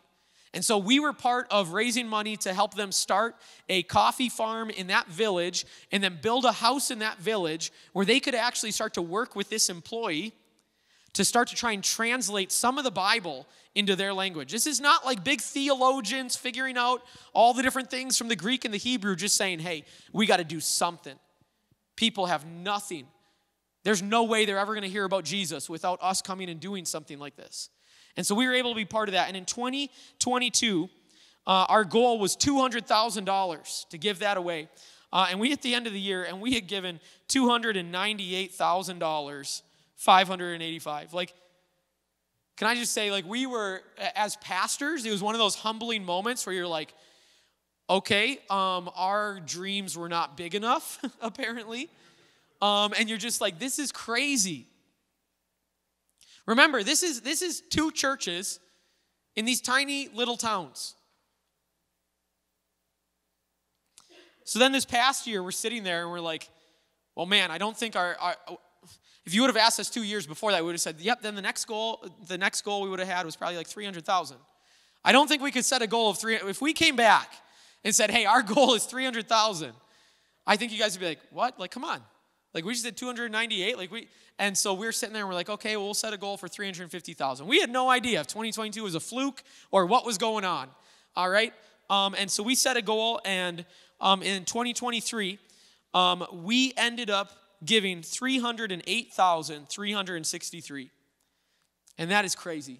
[0.53, 3.35] And so we were part of raising money to help them start
[3.69, 8.05] a coffee farm in that village and then build a house in that village where
[8.05, 10.33] they could actually start to work with this employee
[11.13, 14.51] to start to try and translate some of the Bible into their language.
[14.51, 17.01] This is not like big theologians figuring out
[17.33, 20.37] all the different things from the Greek and the Hebrew, just saying, hey, we got
[20.37, 21.15] to do something.
[21.95, 23.07] People have nothing.
[23.83, 26.85] There's no way they're ever going to hear about Jesus without us coming and doing
[26.85, 27.69] something like this.
[28.17, 29.27] And so we were able to be part of that.
[29.27, 30.89] And in 2022,
[31.47, 34.69] uh, our goal was $200,000 to give that away.
[35.13, 39.61] Uh, and we hit the end of the year and we had given $298,000,
[39.95, 41.13] 585.
[41.13, 41.33] Like,
[42.57, 43.81] can I just say, like, we were,
[44.15, 46.93] as pastors, it was one of those humbling moments where you're like,
[47.89, 51.89] okay, um, our dreams were not big enough, apparently.
[52.61, 54.67] Um, and you're just like, this is crazy.
[56.45, 58.59] Remember, this is, this is two churches
[59.35, 60.95] in these tiny little towns.
[64.43, 66.49] So then this past year, we're sitting there and we're like,
[67.15, 68.35] well, man, I don't think our, our
[69.25, 71.21] if you would have asked us two years before that, we would have said, yep,
[71.21, 74.37] then the next goal, the next goal we would have had was probably like 300,000.
[75.03, 76.35] I don't think we could set a goal of three.
[76.35, 77.31] If we came back
[77.83, 79.73] and said, hey, our goal is 300,000,
[80.45, 81.59] I think you guys would be like, what?
[81.59, 82.01] Like, come on.
[82.53, 83.77] Like we just did 298.
[83.77, 84.09] Like we,
[84.39, 86.47] and so we're sitting there and we're like, okay, well, we'll set a goal for
[86.47, 87.45] 350,000.
[87.47, 90.67] We had no idea if 2022 was a fluke or what was going on.
[91.15, 91.53] All right.
[91.89, 93.65] Um, and so we set a goal, and
[93.99, 95.37] um, in 2023,
[95.93, 97.33] um, we ended up
[97.65, 100.91] giving 308,363.
[101.97, 102.79] And that is crazy.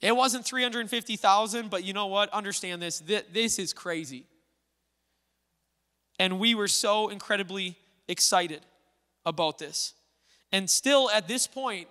[0.00, 2.30] It wasn't 350,000, but you know what?
[2.30, 3.00] Understand this.
[3.00, 4.24] This is crazy.
[6.18, 7.76] And we were so incredibly
[8.10, 8.60] excited
[9.24, 9.94] about this.
[10.52, 11.88] And still at this point,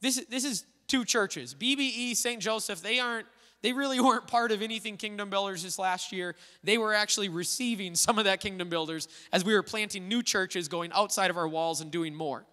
[0.00, 1.54] this, this is two churches.
[1.54, 2.40] BBE, St.
[2.40, 3.26] Joseph, they aren't,
[3.62, 6.34] they really weren't part of anything Kingdom Builders this last year.
[6.62, 10.68] They were actually receiving some of that Kingdom Builders as we were planting new churches,
[10.68, 12.44] going outside of our walls and doing more.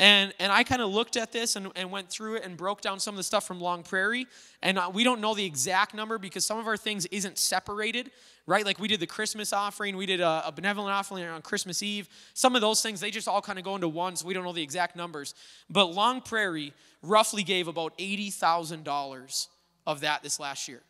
[0.00, 2.80] And, and I kind of looked at this and, and went through it and broke
[2.80, 4.26] down some of the stuff from Long Prairie.
[4.62, 8.10] And uh, we don't know the exact number because some of our things isn't separated,
[8.50, 8.66] right?
[8.66, 12.08] Like we did the Christmas offering, we did a, a benevolent offering on Christmas Eve.
[12.34, 14.42] Some of those things, they just all kind of go into one, so we don't
[14.42, 15.36] know the exact numbers.
[15.70, 19.46] But Long Prairie roughly gave about $80,000
[19.86, 20.80] of that this last year.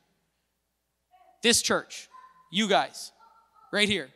[1.42, 2.08] This church,
[2.50, 3.12] you guys,
[3.74, 4.08] right here,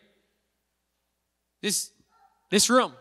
[1.60, 1.90] this,
[2.50, 2.94] this room,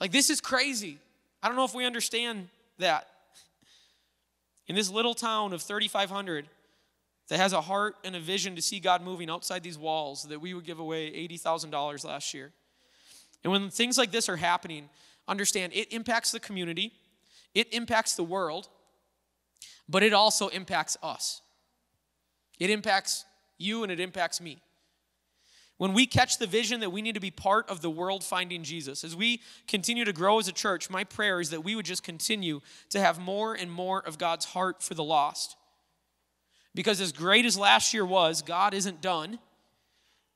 [0.00, 0.98] like, this is crazy.
[1.44, 3.06] I don't know if we understand that.
[4.66, 6.48] In this little town of 3,500
[7.32, 10.38] that has a heart and a vision to see God moving outside these walls, that
[10.38, 12.52] we would give away $80,000 last year.
[13.42, 14.90] And when things like this are happening,
[15.26, 16.92] understand it impacts the community,
[17.54, 18.68] it impacts the world,
[19.88, 21.40] but it also impacts us.
[22.60, 23.24] It impacts
[23.56, 24.60] you and it impacts me.
[25.78, 28.62] When we catch the vision that we need to be part of the world finding
[28.62, 31.86] Jesus, as we continue to grow as a church, my prayer is that we would
[31.86, 35.56] just continue to have more and more of God's heart for the lost.
[36.74, 39.38] Because as great as last year was, God isn't done,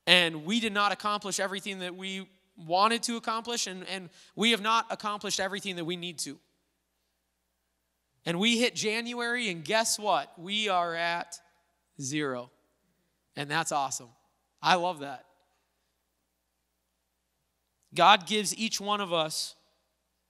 [0.05, 4.61] and we did not accomplish everything that we wanted to accomplish, and, and we have
[4.61, 6.37] not accomplished everything that we need to.
[8.25, 10.37] And we hit January, and guess what?
[10.37, 11.39] We are at
[12.01, 12.51] zero.
[13.35, 14.09] And that's awesome.
[14.61, 15.25] I love that.
[17.93, 19.55] God gives each one of us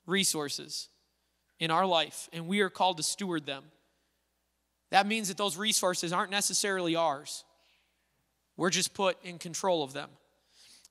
[0.05, 0.89] resources
[1.59, 3.63] in our life, and we are called to steward them.
[4.89, 7.43] That means that those resources aren't necessarily ours.
[8.55, 10.09] We're just put in control of them.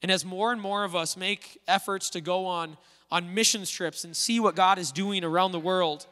[0.02, 2.76] And as more and more of us make efforts to go on,
[3.10, 6.06] on missions trips and see what God is doing around the world,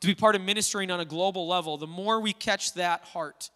[0.00, 3.50] to be part of ministering on a global level, the more we catch that heart,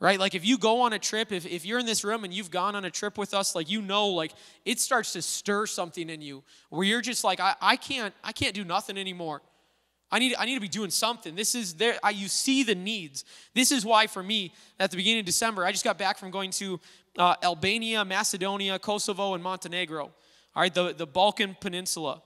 [0.00, 2.34] right like if you go on a trip if, if you're in this room and
[2.34, 4.32] you've gone on a trip with us like you know like
[4.64, 8.32] it starts to stir something in you where you're just like i, I can't i
[8.32, 9.40] can't do nothing anymore
[10.14, 11.34] I need, I need to be doing something.
[11.34, 11.98] This is there.
[12.00, 13.24] I, you see the needs.
[13.52, 16.30] This is why, for me, at the beginning of December, I just got back from
[16.30, 16.78] going to
[17.18, 20.04] uh, Albania, Macedonia, Kosovo, and Montenegro.
[20.04, 20.12] All
[20.54, 22.22] right, the, the Balkan Peninsula.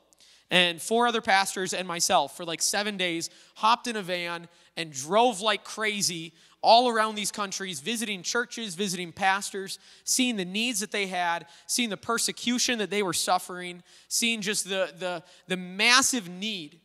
[0.50, 4.92] And four other pastors and myself for like seven days hopped in a van and
[4.92, 10.90] drove like crazy all around these countries, visiting churches, visiting pastors, seeing the needs that
[10.90, 16.28] they had, seeing the persecution that they were suffering, seeing just the, the, the massive
[16.28, 16.80] need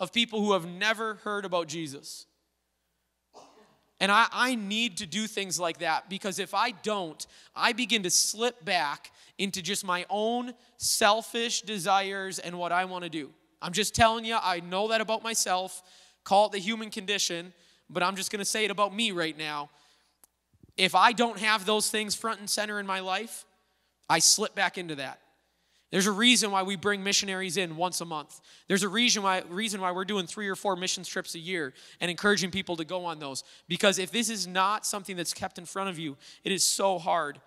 [0.00, 2.26] of people who have never heard about Jesus.
[4.00, 8.02] And I, I need to do things like that because if I don't, I begin
[8.02, 13.30] to slip back into just my own selfish desires and what I want to do.
[13.62, 15.82] I'm just telling you, I know that about myself.
[16.24, 17.52] Call it the human condition
[17.90, 19.70] but I'm just going to say it about me right now.
[20.76, 23.44] If I don't have those things front and center in my life,
[24.08, 25.20] I slip back into that.
[25.94, 28.40] There's a reason why we bring missionaries in once a month.
[28.66, 31.72] There's a reason why, reason why we're doing three or four missions trips a year
[32.00, 33.44] and encouraging people to go on those.
[33.68, 36.98] Because if this is not something that's kept in front of you, it is so
[36.98, 37.40] hard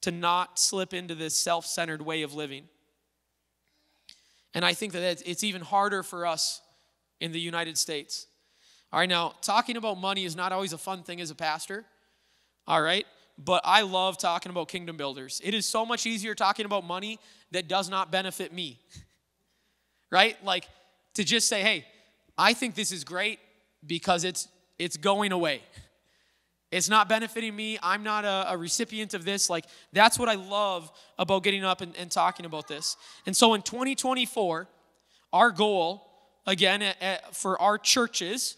[0.00, 2.64] to not slip into this self centered way of living.
[4.54, 6.62] And I think that it's even harder for us
[7.20, 8.26] in the United States.
[8.90, 11.84] All right, now, talking about money is not always a fun thing as a pastor.
[12.66, 13.04] All right,
[13.36, 15.42] but I love talking about kingdom builders.
[15.44, 17.18] It is so much easier talking about money
[17.52, 18.78] that does not benefit me.
[20.10, 20.42] right?
[20.44, 20.68] Like
[21.14, 21.84] to just say, "Hey,
[22.38, 23.38] I think this is great
[23.86, 25.62] because it's it's going away."
[26.72, 27.78] It's not benefiting me.
[27.80, 29.48] I'm not a, a, recipient of this.
[29.48, 32.96] Like, that's what I love about getting up and, and talking about this.
[33.24, 34.66] And so in 2024,
[35.32, 36.06] our goal,
[36.44, 38.56] again, at, at, for our churches,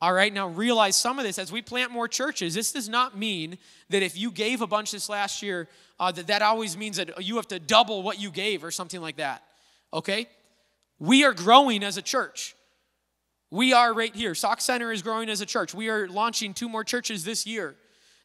[0.00, 2.54] all right, now realize some of this as we plant more churches.
[2.54, 3.58] This does not mean
[3.90, 5.68] that if you gave a bunch this last year,
[5.98, 9.00] uh, that that always means that you have to double what you gave or something
[9.00, 9.42] like that.
[9.92, 10.28] Okay?
[10.98, 12.54] We are growing as a church.
[13.50, 14.34] We are right here.
[14.34, 15.74] Sauk Centre is growing as a church.
[15.74, 17.76] We are launching two more churches this year.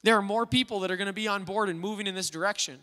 [0.04, 2.30] There are more people that are going to be on board and moving in this
[2.30, 2.80] direction.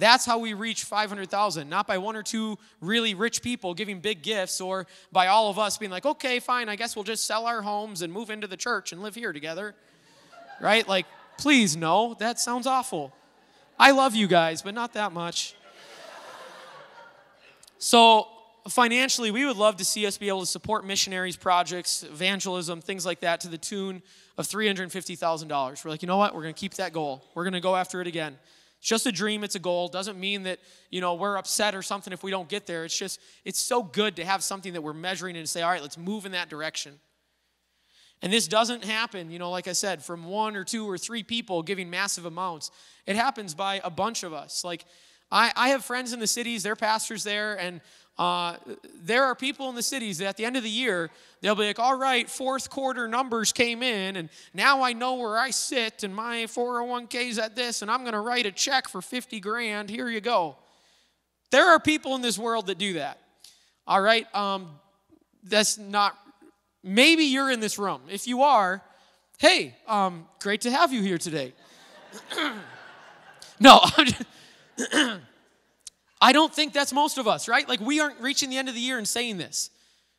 [0.00, 4.22] That's how we reach 500,000, not by one or two really rich people giving big
[4.22, 7.46] gifts or by all of us being like, okay, fine, I guess we'll just sell
[7.46, 9.74] our homes and move into the church and live here together.
[10.60, 10.88] right?
[10.88, 11.04] Like,
[11.36, 13.12] please, no, that sounds awful.
[13.78, 15.54] I love you guys, but not that much.
[17.78, 18.26] So,
[18.68, 23.04] financially, we would love to see us be able to support missionaries, projects, evangelism, things
[23.04, 24.02] like that to the tune
[24.38, 25.84] of $350,000.
[25.84, 26.34] We're like, you know what?
[26.34, 27.22] We're going to keep that goal.
[27.34, 28.38] We're going to go after it again.
[28.80, 29.88] It's just a dream, it's a goal.
[29.88, 30.58] Doesn't mean that,
[30.90, 32.84] you know, we're upset or something if we don't get there.
[32.84, 35.82] It's just, it's so good to have something that we're measuring and say, all right,
[35.82, 36.98] let's move in that direction.
[38.22, 41.22] And this doesn't happen, you know, like I said, from one or two or three
[41.22, 42.70] people giving massive amounts.
[43.06, 44.64] It happens by a bunch of us.
[44.64, 44.84] Like,
[45.30, 47.80] I, I have friends in the cities, they're pastors there, and
[48.20, 48.54] uh,
[49.02, 51.08] there are people in the cities that at the end of the year,
[51.40, 55.38] they'll be like, all right, fourth quarter numbers came in, and now I know where
[55.38, 59.00] I sit, and my 401k's at this, and I'm going to write a check for
[59.00, 59.88] 50 grand.
[59.88, 60.56] Here you go.
[61.50, 63.18] There are people in this world that do that.
[63.86, 64.26] All right?
[64.34, 64.68] Um,
[65.42, 66.14] that's not,
[66.84, 68.02] maybe you're in this room.
[68.10, 68.82] If you are,
[69.38, 71.54] hey, um, great to have you here today.
[73.58, 75.20] no, I'm just,
[76.20, 77.68] I don't think that's most of us, right?
[77.68, 79.70] Like we aren't reaching the end of the year and saying this.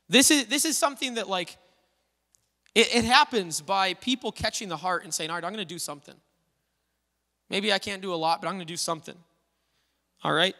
[0.10, 1.58] This is this is something that like
[2.74, 5.80] it, it happens by people catching the heart and saying, all right, I'm gonna do
[5.80, 6.16] something.
[7.49, 9.16] Maybe I can't do a lot, but I'm gonna do something.
[10.24, 10.56] All right?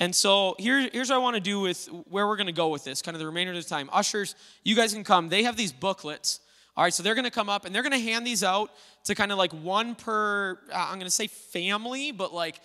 [0.00, 2.68] And so here, here's what I want to do with where we're going to go
[2.68, 3.90] with this, kind of the remainder of the time.
[3.92, 5.28] Ushers, you guys can come.
[5.28, 6.40] They have these booklets.
[6.76, 8.70] All right, so they're going to come up and they're going to hand these out
[9.04, 12.60] to kind of like one per, uh, I'm going to say family, but like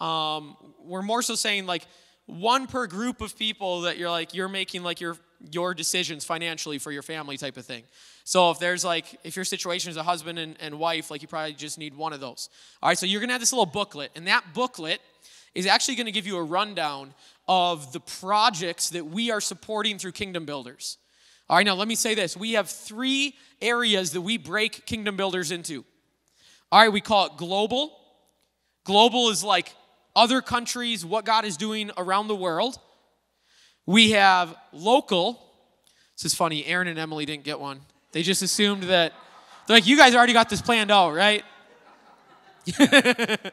[0.00, 1.86] um, we're more so saying like
[2.26, 5.16] one per group of people that you're like you're making like your
[5.50, 7.84] your decisions financially for your family type of thing.
[8.24, 11.28] So if there's like if your situation is a husband and, and wife, like you
[11.28, 12.48] probably just need one of those.
[12.82, 15.00] All right, so you're gonna have this little booklet, and that booklet
[15.54, 17.14] is actually gonna give you a rundown
[17.48, 20.98] of the projects that we are supporting through Kingdom Builders.
[21.48, 22.36] All right, now let me say this.
[22.36, 25.84] We have three areas that we break Kingdom Builders into.
[26.72, 27.96] All right, we call it global.
[28.82, 29.72] Global is like
[30.16, 32.78] other countries, what God is doing around the world.
[33.84, 35.40] We have local.
[36.16, 36.64] This is funny.
[36.66, 37.80] Erin and Emily didn't get one.
[38.12, 39.12] They just assumed that,
[39.66, 41.44] they're like, you guys already got this planned out, right?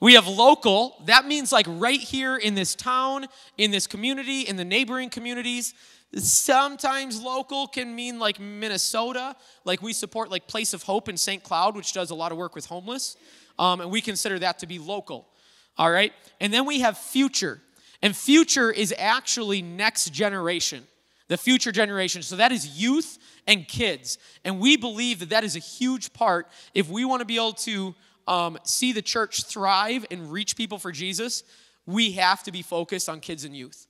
[0.00, 1.02] we have local.
[1.06, 3.26] That means like right here in this town,
[3.58, 5.74] in this community, in the neighboring communities.
[6.16, 9.36] Sometimes local can mean like Minnesota.
[9.64, 11.42] Like we support like Place of Hope in St.
[11.42, 13.16] Cloud, which does a lot of work with homeless.
[13.58, 15.28] Um, and we consider that to be local.
[15.76, 16.12] All right?
[16.40, 17.60] And then we have future.
[18.02, 20.84] And future is actually next generation,
[21.28, 22.22] the future generation.
[22.22, 24.18] So that is youth and kids.
[24.44, 27.52] And we believe that that is a huge part if we want to be able
[27.52, 27.94] to
[28.26, 31.44] um, see the church thrive and reach people for Jesus,
[31.86, 33.86] we have to be focused on kids and youth.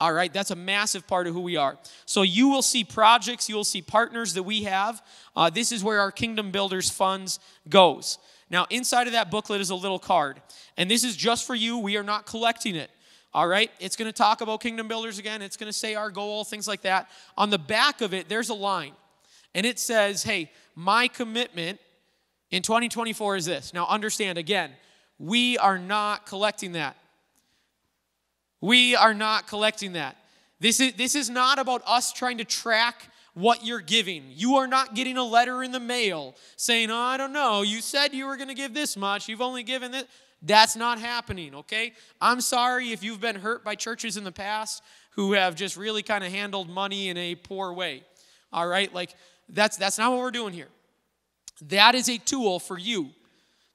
[0.00, 1.78] All right, that's a massive part of who we are.
[2.06, 5.02] So you will see projects, you will see partners that we have.
[5.36, 7.38] Uh, this is where our Kingdom Builders funds
[7.68, 8.18] goes.
[8.50, 10.42] Now, inside of that booklet is a little card,
[10.76, 11.78] and this is just for you.
[11.78, 12.90] We are not collecting it.
[13.32, 15.40] All right, it's going to talk about kingdom builders again.
[15.40, 17.08] It's going to say our goal, things like that.
[17.38, 18.92] On the back of it, there's a line,
[19.54, 21.78] and it says, Hey, my commitment
[22.50, 23.72] in 2024 is this.
[23.72, 24.72] Now, understand again,
[25.18, 26.96] we are not collecting that.
[28.60, 30.16] We are not collecting that.
[30.58, 34.24] This is, this is not about us trying to track what you're giving.
[34.28, 37.80] You are not getting a letter in the mail saying, oh, I don't know, you
[37.80, 40.04] said you were going to give this much, you've only given this.
[40.42, 41.92] That's not happening, okay?
[42.20, 46.02] I'm sorry if you've been hurt by churches in the past who have just really
[46.02, 48.02] kind of handled money in a poor way.
[48.52, 48.92] All right?
[48.94, 49.14] Like
[49.48, 50.68] that's that's not what we're doing here.
[51.62, 53.10] That is a tool for you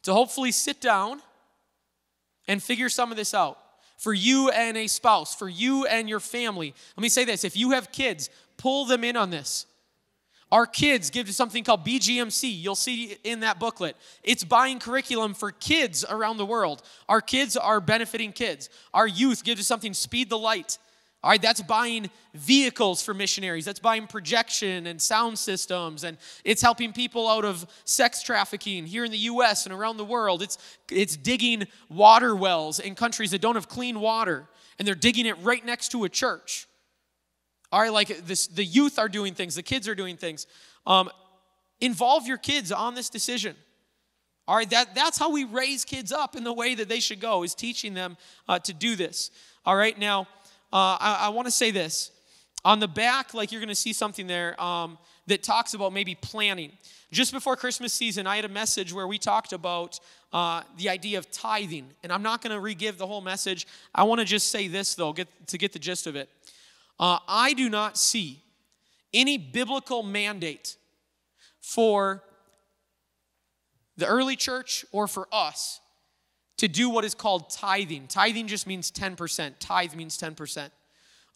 [0.03, 1.21] to hopefully sit down
[2.47, 3.59] and figure some of this out.
[3.97, 6.73] For you and a spouse, for you and your family.
[6.97, 9.65] Let me say this if you have kids, pull them in on this.
[10.51, 12.61] Our kids give to something called BGMC.
[12.61, 13.97] You'll see in that booklet.
[14.23, 16.83] It's buying curriculum for kids around the world.
[17.09, 18.69] Our kids are benefiting kids.
[18.93, 20.77] Our youth give to something, Speed the Light.
[21.25, 23.65] All right, that's buying vehicles for missionaries.
[23.65, 26.03] That's buying projection and sound systems.
[26.03, 30.05] And it's helping people out of sex trafficking here in the US and around the
[30.05, 30.43] world.
[30.43, 30.59] It's,
[30.91, 34.47] it's digging water wells in countries that don't have clean water.
[34.77, 36.67] And they're digging it right next to a church.
[37.75, 40.47] All right, like this, the youth are doing things, the kids are doing things.
[40.87, 41.09] Um,
[41.81, 43.53] involve your kids on this decision.
[44.47, 47.19] All right, that, that's how we raise kids up in the way that they should
[47.19, 48.15] go, is teaching them
[48.47, 49.29] uh, to do this.
[49.65, 50.21] All right, now,
[50.71, 52.11] uh, I, I want to say this.
[52.63, 54.97] On the back, like you're going to see something there um,
[55.27, 56.71] that talks about maybe planning.
[57.11, 59.99] Just before Christmas season, I had a message where we talked about
[60.31, 61.89] uh, the idea of tithing.
[62.03, 63.67] And I'm not going to re give the whole message.
[63.93, 66.29] I want to just say this, though, get, to get the gist of it.
[66.99, 68.41] Uh, I do not see
[69.13, 70.77] any biblical mandate
[71.59, 72.23] for
[73.97, 75.79] the early church or for us
[76.57, 78.07] to do what is called tithing.
[78.07, 79.53] Tithing just means 10%.
[79.59, 80.69] Tithe means 10%.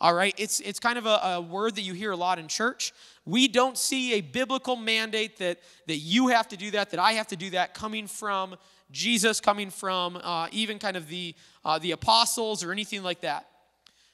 [0.02, 2.48] All right, it's, it's kind of a, a, word that you hear a lot in
[2.48, 2.94] church.
[3.26, 7.14] We don't see a biblical mandate that, that you have to do that, that I
[7.14, 8.56] have to do that, coming from
[8.92, 11.36] Jesus, coming from uh, even kind of the,
[11.66, 13.50] uh, the apostles or anything like that.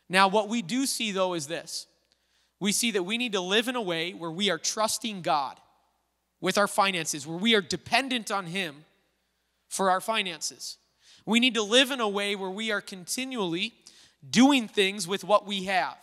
[0.10, 1.88] Now, what we do see though is this
[2.60, 5.60] we see that we need to live in a way where we are trusting God
[6.42, 8.86] with our finances, where we are dependent on Him
[9.68, 10.78] for our finances.
[11.26, 13.74] We need to live in a way where we are continually
[14.30, 15.98] doing things with what we have.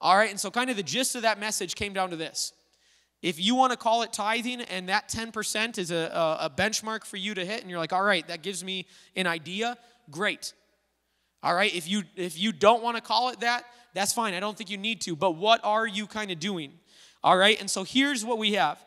[0.00, 2.52] All right, and so kind of the gist of that message came down to this.
[3.20, 7.16] If you want to call it tithing and that 10% is a, a, benchmark for
[7.16, 9.76] you to hit, and you're like, all right, that gives me an idea,
[10.10, 10.52] great.
[11.42, 13.64] All right, if you if you don't want to call it that,
[13.94, 14.34] that's fine.
[14.34, 15.16] I don't think you need to.
[15.16, 16.72] But what are you kind of doing?
[17.22, 18.78] All right, and so here's what we have.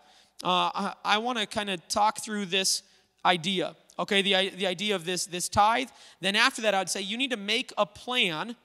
[0.44, 2.84] Uh, I, I want to kind of talk through this
[3.24, 5.90] idea okay, the, the idea of this, this tithe.
[6.20, 8.56] Then after that, I'd say you need to make a plan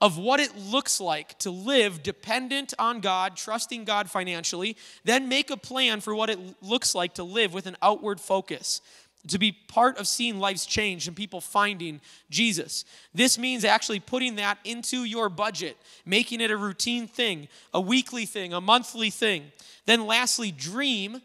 [0.00, 4.76] of what it looks like to live dependent on God, trusting God financially.
[5.04, 8.80] Then make a plan for what it looks like to live with an outward focus
[9.28, 12.84] to be part of seeing lives change and people finding Jesus.
[13.14, 18.26] This means actually putting that into your budget, making it a routine thing, a weekly
[18.26, 19.52] thing, a monthly thing.
[19.86, 21.22] Then, lastly, dream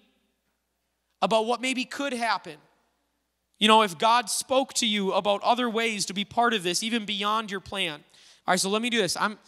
[1.22, 2.58] about what maybe could happen.
[3.60, 6.84] You know, if God spoke to you about other ways to be part of this,
[6.84, 8.04] even beyond your plan.
[8.46, 9.18] All right, so let me do this.
[9.18, 9.40] I'm,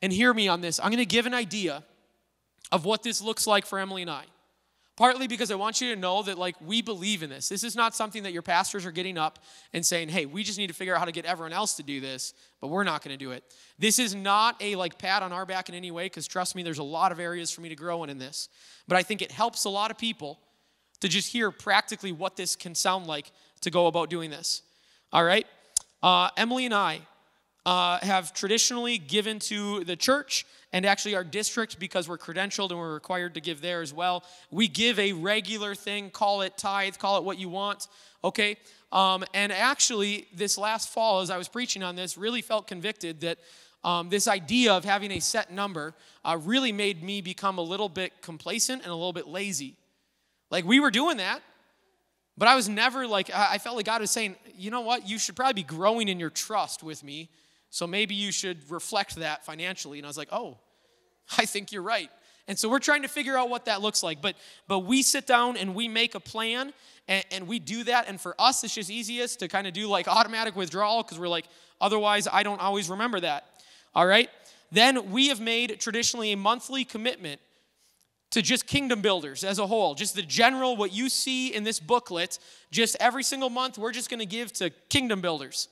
[0.00, 0.80] and hear me on this.
[0.80, 1.84] I'm going to give an idea
[2.72, 4.24] of what this looks like for Emily and I.
[5.00, 7.48] Partly because I want you to know that, like, we believe in this.
[7.48, 9.38] This is not something that your pastors are getting up
[9.72, 11.82] and saying, hey, we just need to figure out how to get everyone else to
[11.82, 13.42] do this, but we're not going to do it.
[13.78, 16.62] This is not a, like, pat on our back in any way, because trust me,
[16.62, 18.50] there's a lot of areas for me to grow in in this.
[18.88, 20.38] But I think it helps a lot of people
[21.00, 23.32] to just hear practically what this can sound like
[23.62, 24.60] to go about doing this.
[25.14, 25.46] All right?
[26.02, 27.00] Uh, Emily and I
[27.64, 32.78] uh, have traditionally given to the church and actually our district because we're credentialed and
[32.78, 34.24] we're required to give there as well.
[34.50, 37.88] We give a regular thing, call it tithe, call it what you want,
[38.22, 38.56] okay?
[38.92, 43.20] Um, and actually, this last fall, as I was preaching on this, really felt convicted
[43.20, 43.38] that
[43.82, 45.94] um, this idea of having a set number
[46.24, 49.76] uh, really made me become a little bit complacent and a little bit lazy.
[50.50, 51.40] Like we were doing that,
[52.36, 55.18] but I was never like, I felt like God was saying, you know what, you
[55.18, 57.28] should probably be growing in your trust with me.
[57.70, 59.98] So maybe you should reflect that financially.
[59.98, 60.58] And I was like, oh,
[61.38, 62.10] I think you're right.
[62.48, 64.20] And so we're trying to figure out what that looks like.
[64.20, 64.34] But
[64.66, 66.72] but we sit down and we make a plan
[67.06, 68.08] and, and we do that.
[68.08, 71.28] And for us, it's just easiest to kind of do like automatic withdrawal because we're
[71.28, 71.46] like,
[71.80, 73.44] otherwise, I don't always remember that.
[73.94, 74.28] All right?
[74.72, 77.40] Then we have made traditionally a monthly commitment
[78.30, 81.80] to just kingdom builders as a whole, just the general, what you see in this
[81.80, 82.38] booklet,
[82.70, 85.68] just every single month, we're just going to give to kingdom builders.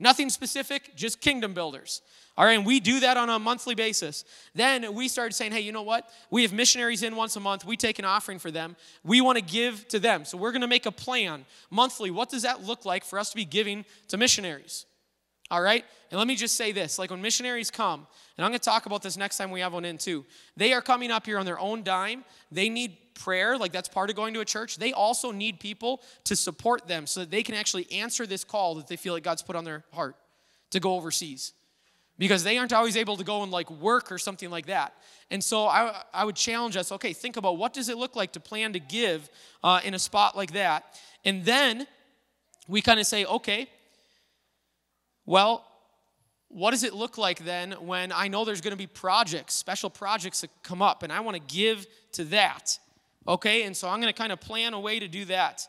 [0.00, 2.02] Nothing specific, just kingdom builders.
[2.36, 4.24] All right, and we do that on a monthly basis.
[4.54, 6.10] Then we started saying, hey, you know what?
[6.30, 7.64] We have missionaries in once a month.
[7.64, 8.74] We take an offering for them.
[9.04, 10.24] We want to give to them.
[10.24, 12.10] So we're going to make a plan monthly.
[12.10, 14.84] What does that look like for us to be giving to missionaries?
[15.54, 15.84] All right?
[16.10, 18.86] And let me just say this like when missionaries come, and I'm going to talk
[18.86, 20.24] about this next time we have one in too,
[20.56, 22.24] they are coming up here on their own dime.
[22.50, 24.78] They need prayer, like that's part of going to a church.
[24.78, 28.74] They also need people to support them so that they can actually answer this call
[28.74, 30.16] that they feel like God's put on their heart
[30.70, 31.52] to go overseas.
[32.18, 34.92] Because they aren't always able to go and like work or something like that.
[35.30, 38.32] And so I, I would challenge us okay, think about what does it look like
[38.32, 39.30] to plan to give
[39.62, 40.98] uh, in a spot like that.
[41.24, 41.86] And then
[42.66, 43.68] we kind of say, okay,
[45.26, 45.64] well,
[46.48, 49.90] what does it look like then when I know there's going to be projects, special
[49.90, 52.78] projects that come up, and I want to give to that?
[53.26, 55.66] Okay, and so I'm going to kind of plan a way to do that.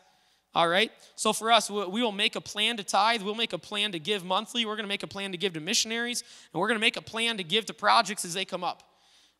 [0.54, 0.90] All right?
[1.16, 3.20] So for us, we will make a plan to tithe.
[3.22, 4.64] We'll make a plan to give monthly.
[4.64, 6.24] We're going to make a plan to give to missionaries.
[6.52, 8.82] And we're going to make a plan to give to projects as they come up.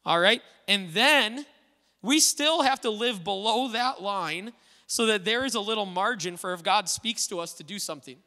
[0.04, 0.42] All right?
[0.68, 1.46] And then
[2.02, 4.52] we still have to live below that line
[4.86, 7.78] so that there is a little margin for if God speaks to us to do
[7.78, 8.18] something.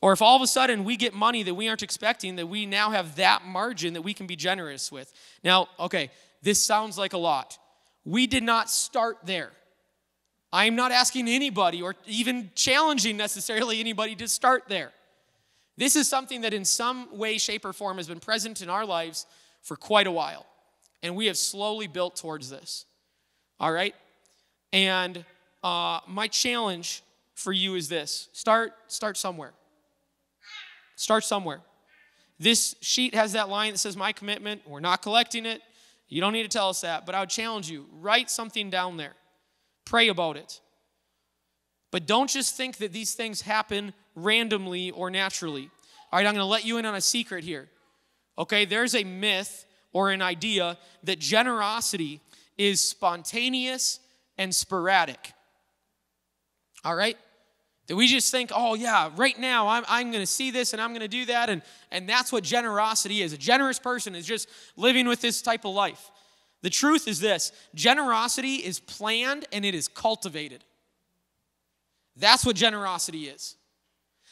[0.00, 2.66] Or if all of a sudden we get money that we aren't expecting, that we
[2.66, 5.12] now have that margin that we can be generous with.
[5.42, 6.10] Now, okay,
[6.42, 7.58] this sounds like a lot.
[8.04, 9.50] We did not start there.
[10.52, 14.92] I am not asking anybody or even challenging necessarily anybody to start there.
[15.76, 18.86] This is something that in some way, shape, or form has been present in our
[18.86, 19.26] lives
[19.62, 20.46] for quite a while.
[21.02, 22.86] And we have slowly built towards this.
[23.60, 23.94] All right?
[24.72, 25.24] And
[25.62, 27.02] uh, my challenge
[27.34, 29.52] for you is this start, start somewhere.
[30.98, 31.60] Start somewhere.
[32.40, 34.62] This sheet has that line that says, My commitment.
[34.66, 35.62] We're not collecting it.
[36.08, 38.96] You don't need to tell us that, but I would challenge you write something down
[38.96, 39.14] there.
[39.84, 40.60] Pray about it.
[41.92, 45.70] But don't just think that these things happen randomly or naturally.
[46.10, 47.68] All right, I'm going to let you in on a secret here.
[48.36, 52.20] Okay, there's a myth or an idea that generosity
[52.56, 54.00] is spontaneous
[54.36, 55.32] and sporadic.
[56.84, 57.16] All right?
[57.88, 60.80] That we just think, oh, yeah, right now I'm, I'm going to see this and
[60.80, 61.48] I'm going to do that.
[61.48, 63.32] And, and that's what generosity is.
[63.32, 66.10] A generous person is just living with this type of life.
[66.62, 70.64] The truth is this generosity is planned and it is cultivated.
[72.16, 73.56] That's what generosity is.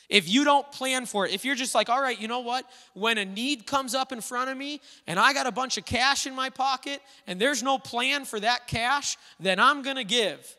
[0.09, 2.65] If you don't plan for it, if you're just like, all right, you know what?
[2.95, 5.85] When a need comes up in front of me and I got a bunch of
[5.85, 10.05] cash in my pocket and there's no plan for that cash, then I'm going to
[10.05, 10.57] give.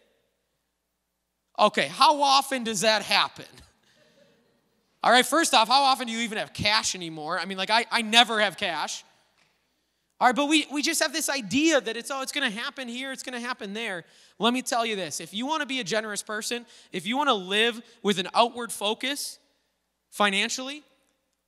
[1.59, 3.45] Okay, how often does that happen?
[5.03, 7.39] All right, first off, how often do you even have cash anymore?
[7.39, 9.03] I mean, like, I, I never have cash.
[10.19, 12.57] All right, but we, we just have this idea that it's, oh, it's going to
[12.57, 14.03] happen here, it's going to happen there.
[14.39, 17.17] Let me tell you this if you want to be a generous person, if you
[17.17, 19.37] want to live with an outward focus
[20.09, 20.83] financially,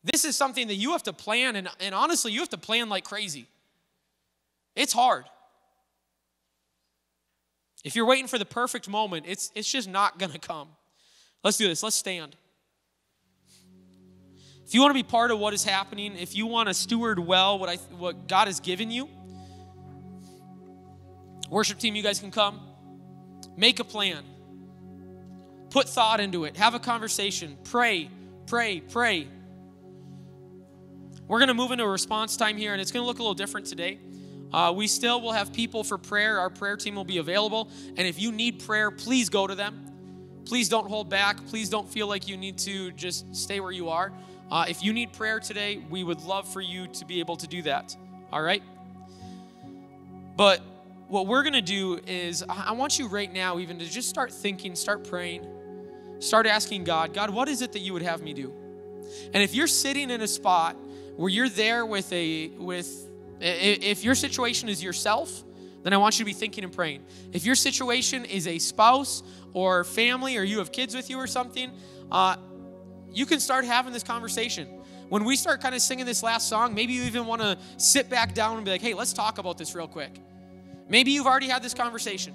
[0.04, 2.88] this is something that you have to plan, and, and honestly, you have to plan
[2.90, 3.48] like crazy.
[4.76, 5.26] It's hard.
[7.84, 10.70] If you're waiting for the perfect moment, it's, it's just not going to come.
[11.44, 11.82] Let's do this.
[11.82, 12.36] Let's stand.
[14.66, 17.18] If you want to be part of what is happening, if you want to steward
[17.18, 19.10] well what, I, what God has given you,
[21.50, 22.60] worship team, you guys can come.
[23.58, 24.24] Make a plan.
[25.70, 26.58] Put thought into it.
[26.58, 27.58] Have a conversation.
[27.64, 28.10] Pray,
[28.46, 29.28] pray, pray.
[31.28, 33.22] We're going to move into a response time here, and it's going to look a
[33.22, 34.00] little different today.
[34.52, 36.40] Uh, we still will have people for prayer.
[36.40, 37.70] Our prayer team will be available.
[37.98, 39.86] And if you need prayer, please go to them.
[40.46, 41.46] Please don't hold back.
[41.48, 44.12] Please don't feel like you need to just stay where you are.
[44.50, 47.48] Uh, if you need prayer today, we would love for you to be able to
[47.48, 47.96] do that.
[48.32, 48.64] All right?
[50.36, 50.62] But
[51.08, 54.32] what we're going to do is, I want you right now, even to just start
[54.32, 55.46] thinking, start praying,
[56.20, 58.54] start asking God, God, what is it that you would have me do?
[59.34, 60.76] And if you're sitting in a spot
[61.16, 63.09] where you're there with a, with,
[63.40, 65.44] if your situation is yourself,
[65.84, 67.06] then I want you to be thinking and praying.
[67.32, 69.24] If your situation is a spouse
[69.54, 71.72] or family or you have kids with you or something,
[72.12, 72.36] uh,
[73.12, 74.68] you can start having this conversation.
[75.08, 78.10] When we start kind of singing this last song, maybe you even want to sit
[78.10, 80.22] back down and be like, hey, let's talk about this real quick.
[80.88, 82.34] Maybe you've already had this conversation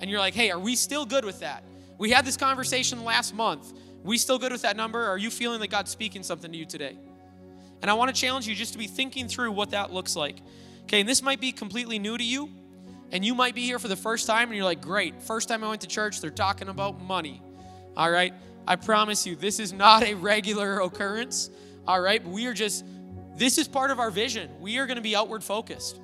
[0.00, 1.62] and you're like, hey, are we still good with that?
[1.98, 3.72] We had this conversation last month.
[4.02, 5.04] We still good with that number?
[5.04, 6.96] Are you feeling that God's speaking something to you today?
[7.86, 10.40] And I want to challenge you just to be thinking through what that looks like.
[10.82, 12.50] Okay, and this might be completely new to you,
[13.12, 15.62] and you might be here for the first time and you're like, great, first time
[15.62, 17.40] I went to church, they're talking about money.
[17.96, 18.34] All right,
[18.66, 21.48] I promise you, this is not a regular occurrence.
[21.86, 22.84] All right, we are just,
[23.36, 24.50] this is part of our vision.
[24.58, 26.00] We are going to be outward focused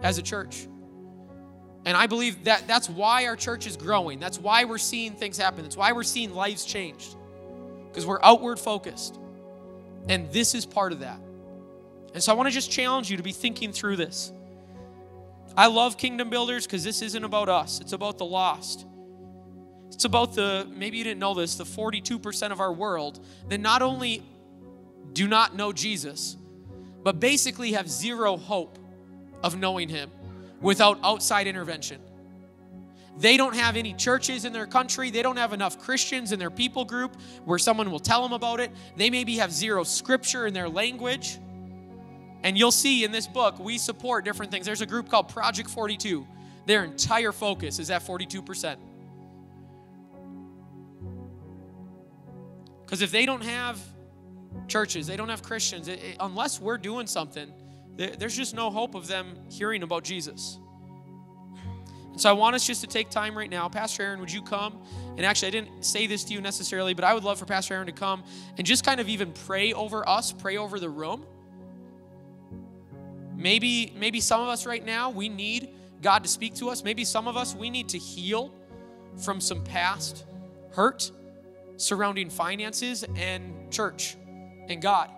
[0.00, 0.68] as a church.
[1.86, 4.20] And I believe that that's why our church is growing.
[4.20, 5.62] That's why we're seeing things happen.
[5.62, 7.16] That's why we're seeing lives changed.
[7.88, 9.18] Because we're outward focused.
[10.08, 11.20] And this is part of that.
[12.14, 14.32] And so I want to just challenge you to be thinking through this.
[15.56, 18.86] I love kingdom builders because this isn't about us, it's about the lost.
[19.92, 23.82] It's about the, maybe you didn't know this, the 42% of our world that not
[23.82, 24.22] only
[25.12, 26.36] do not know Jesus,
[27.02, 28.78] but basically have zero hope
[29.42, 30.10] of knowing Him
[30.60, 32.00] without outside intervention.
[33.18, 35.10] They don't have any churches in their country.
[35.10, 38.60] They don't have enough Christians in their people group where someone will tell them about
[38.60, 38.70] it.
[38.96, 41.38] They maybe have zero scripture in their language.
[42.42, 44.66] And you'll see in this book, we support different things.
[44.66, 46.26] There's a group called Project 42.
[46.66, 48.76] Their entire focus is at 42%.
[52.84, 53.80] Because if they don't have
[54.68, 57.52] churches, they don't have Christians, it, it, unless we're doing something,
[57.96, 60.58] there, there's just no hope of them hearing about Jesus.
[62.22, 63.68] So I want us just to take time right now.
[63.68, 64.80] Pastor Erin, would you come?
[65.16, 67.74] And actually, I didn't say this to you necessarily, but I would love for Pastor
[67.74, 68.22] Erin to come
[68.56, 71.26] and just kind of even pray over us, pray over the room.
[73.34, 75.70] Maybe, maybe some of us right now, we need
[76.00, 76.84] God to speak to us.
[76.84, 78.54] Maybe some of us, we need to heal
[79.16, 80.24] from some past
[80.74, 81.10] hurt
[81.76, 84.16] surrounding finances and church
[84.68, 85.10] and God.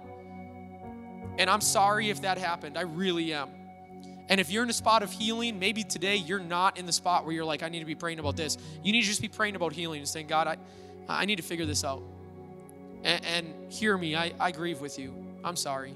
[1.36, 2.78] And I'm sorry if that happened.
[2.78, 3.50] I really am.
[4.28, 7.24] And if you're in a spot of healing, maybe today you're not in the spot
[7.24, 8.56] where you're like, I need to be praying about this.
[8.82, 10.56] You need to just be praying about healing and saying, God, I,
[11.08, 12.02] I need to figure this out.
[13.02, 15.14] And, and hear me, I, I grieve with you.
[15.44, 15.94] I'm sorry.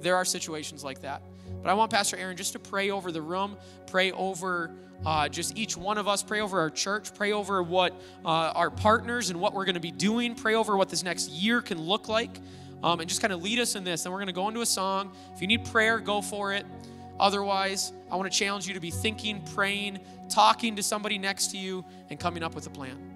[0.00, 1.22] There are situations like that.
[1.62, 3.56] But I want Pastor Erin just to pray over the room,
[3.86, 4.70] pray over
[5.04, 7.92] uh, just each one of us, pray over our church, pray over what
[8.24, 11.30] uh, our partners and what we're going to be doing, pray over what this next
[11.30, 12.38] year can look like,
[12.82, 14.04] um, and just kind of lead us in this.
[14.04, 15.12] And we're going to go into a song.
[15.34, 16.64] If you need prayer, go for it.
[17.20, 21.58] Otherwise, I want to challenge you to be thinking, praying, talking to somebody next to
[21.58, 23.13] you and coming up with a plan.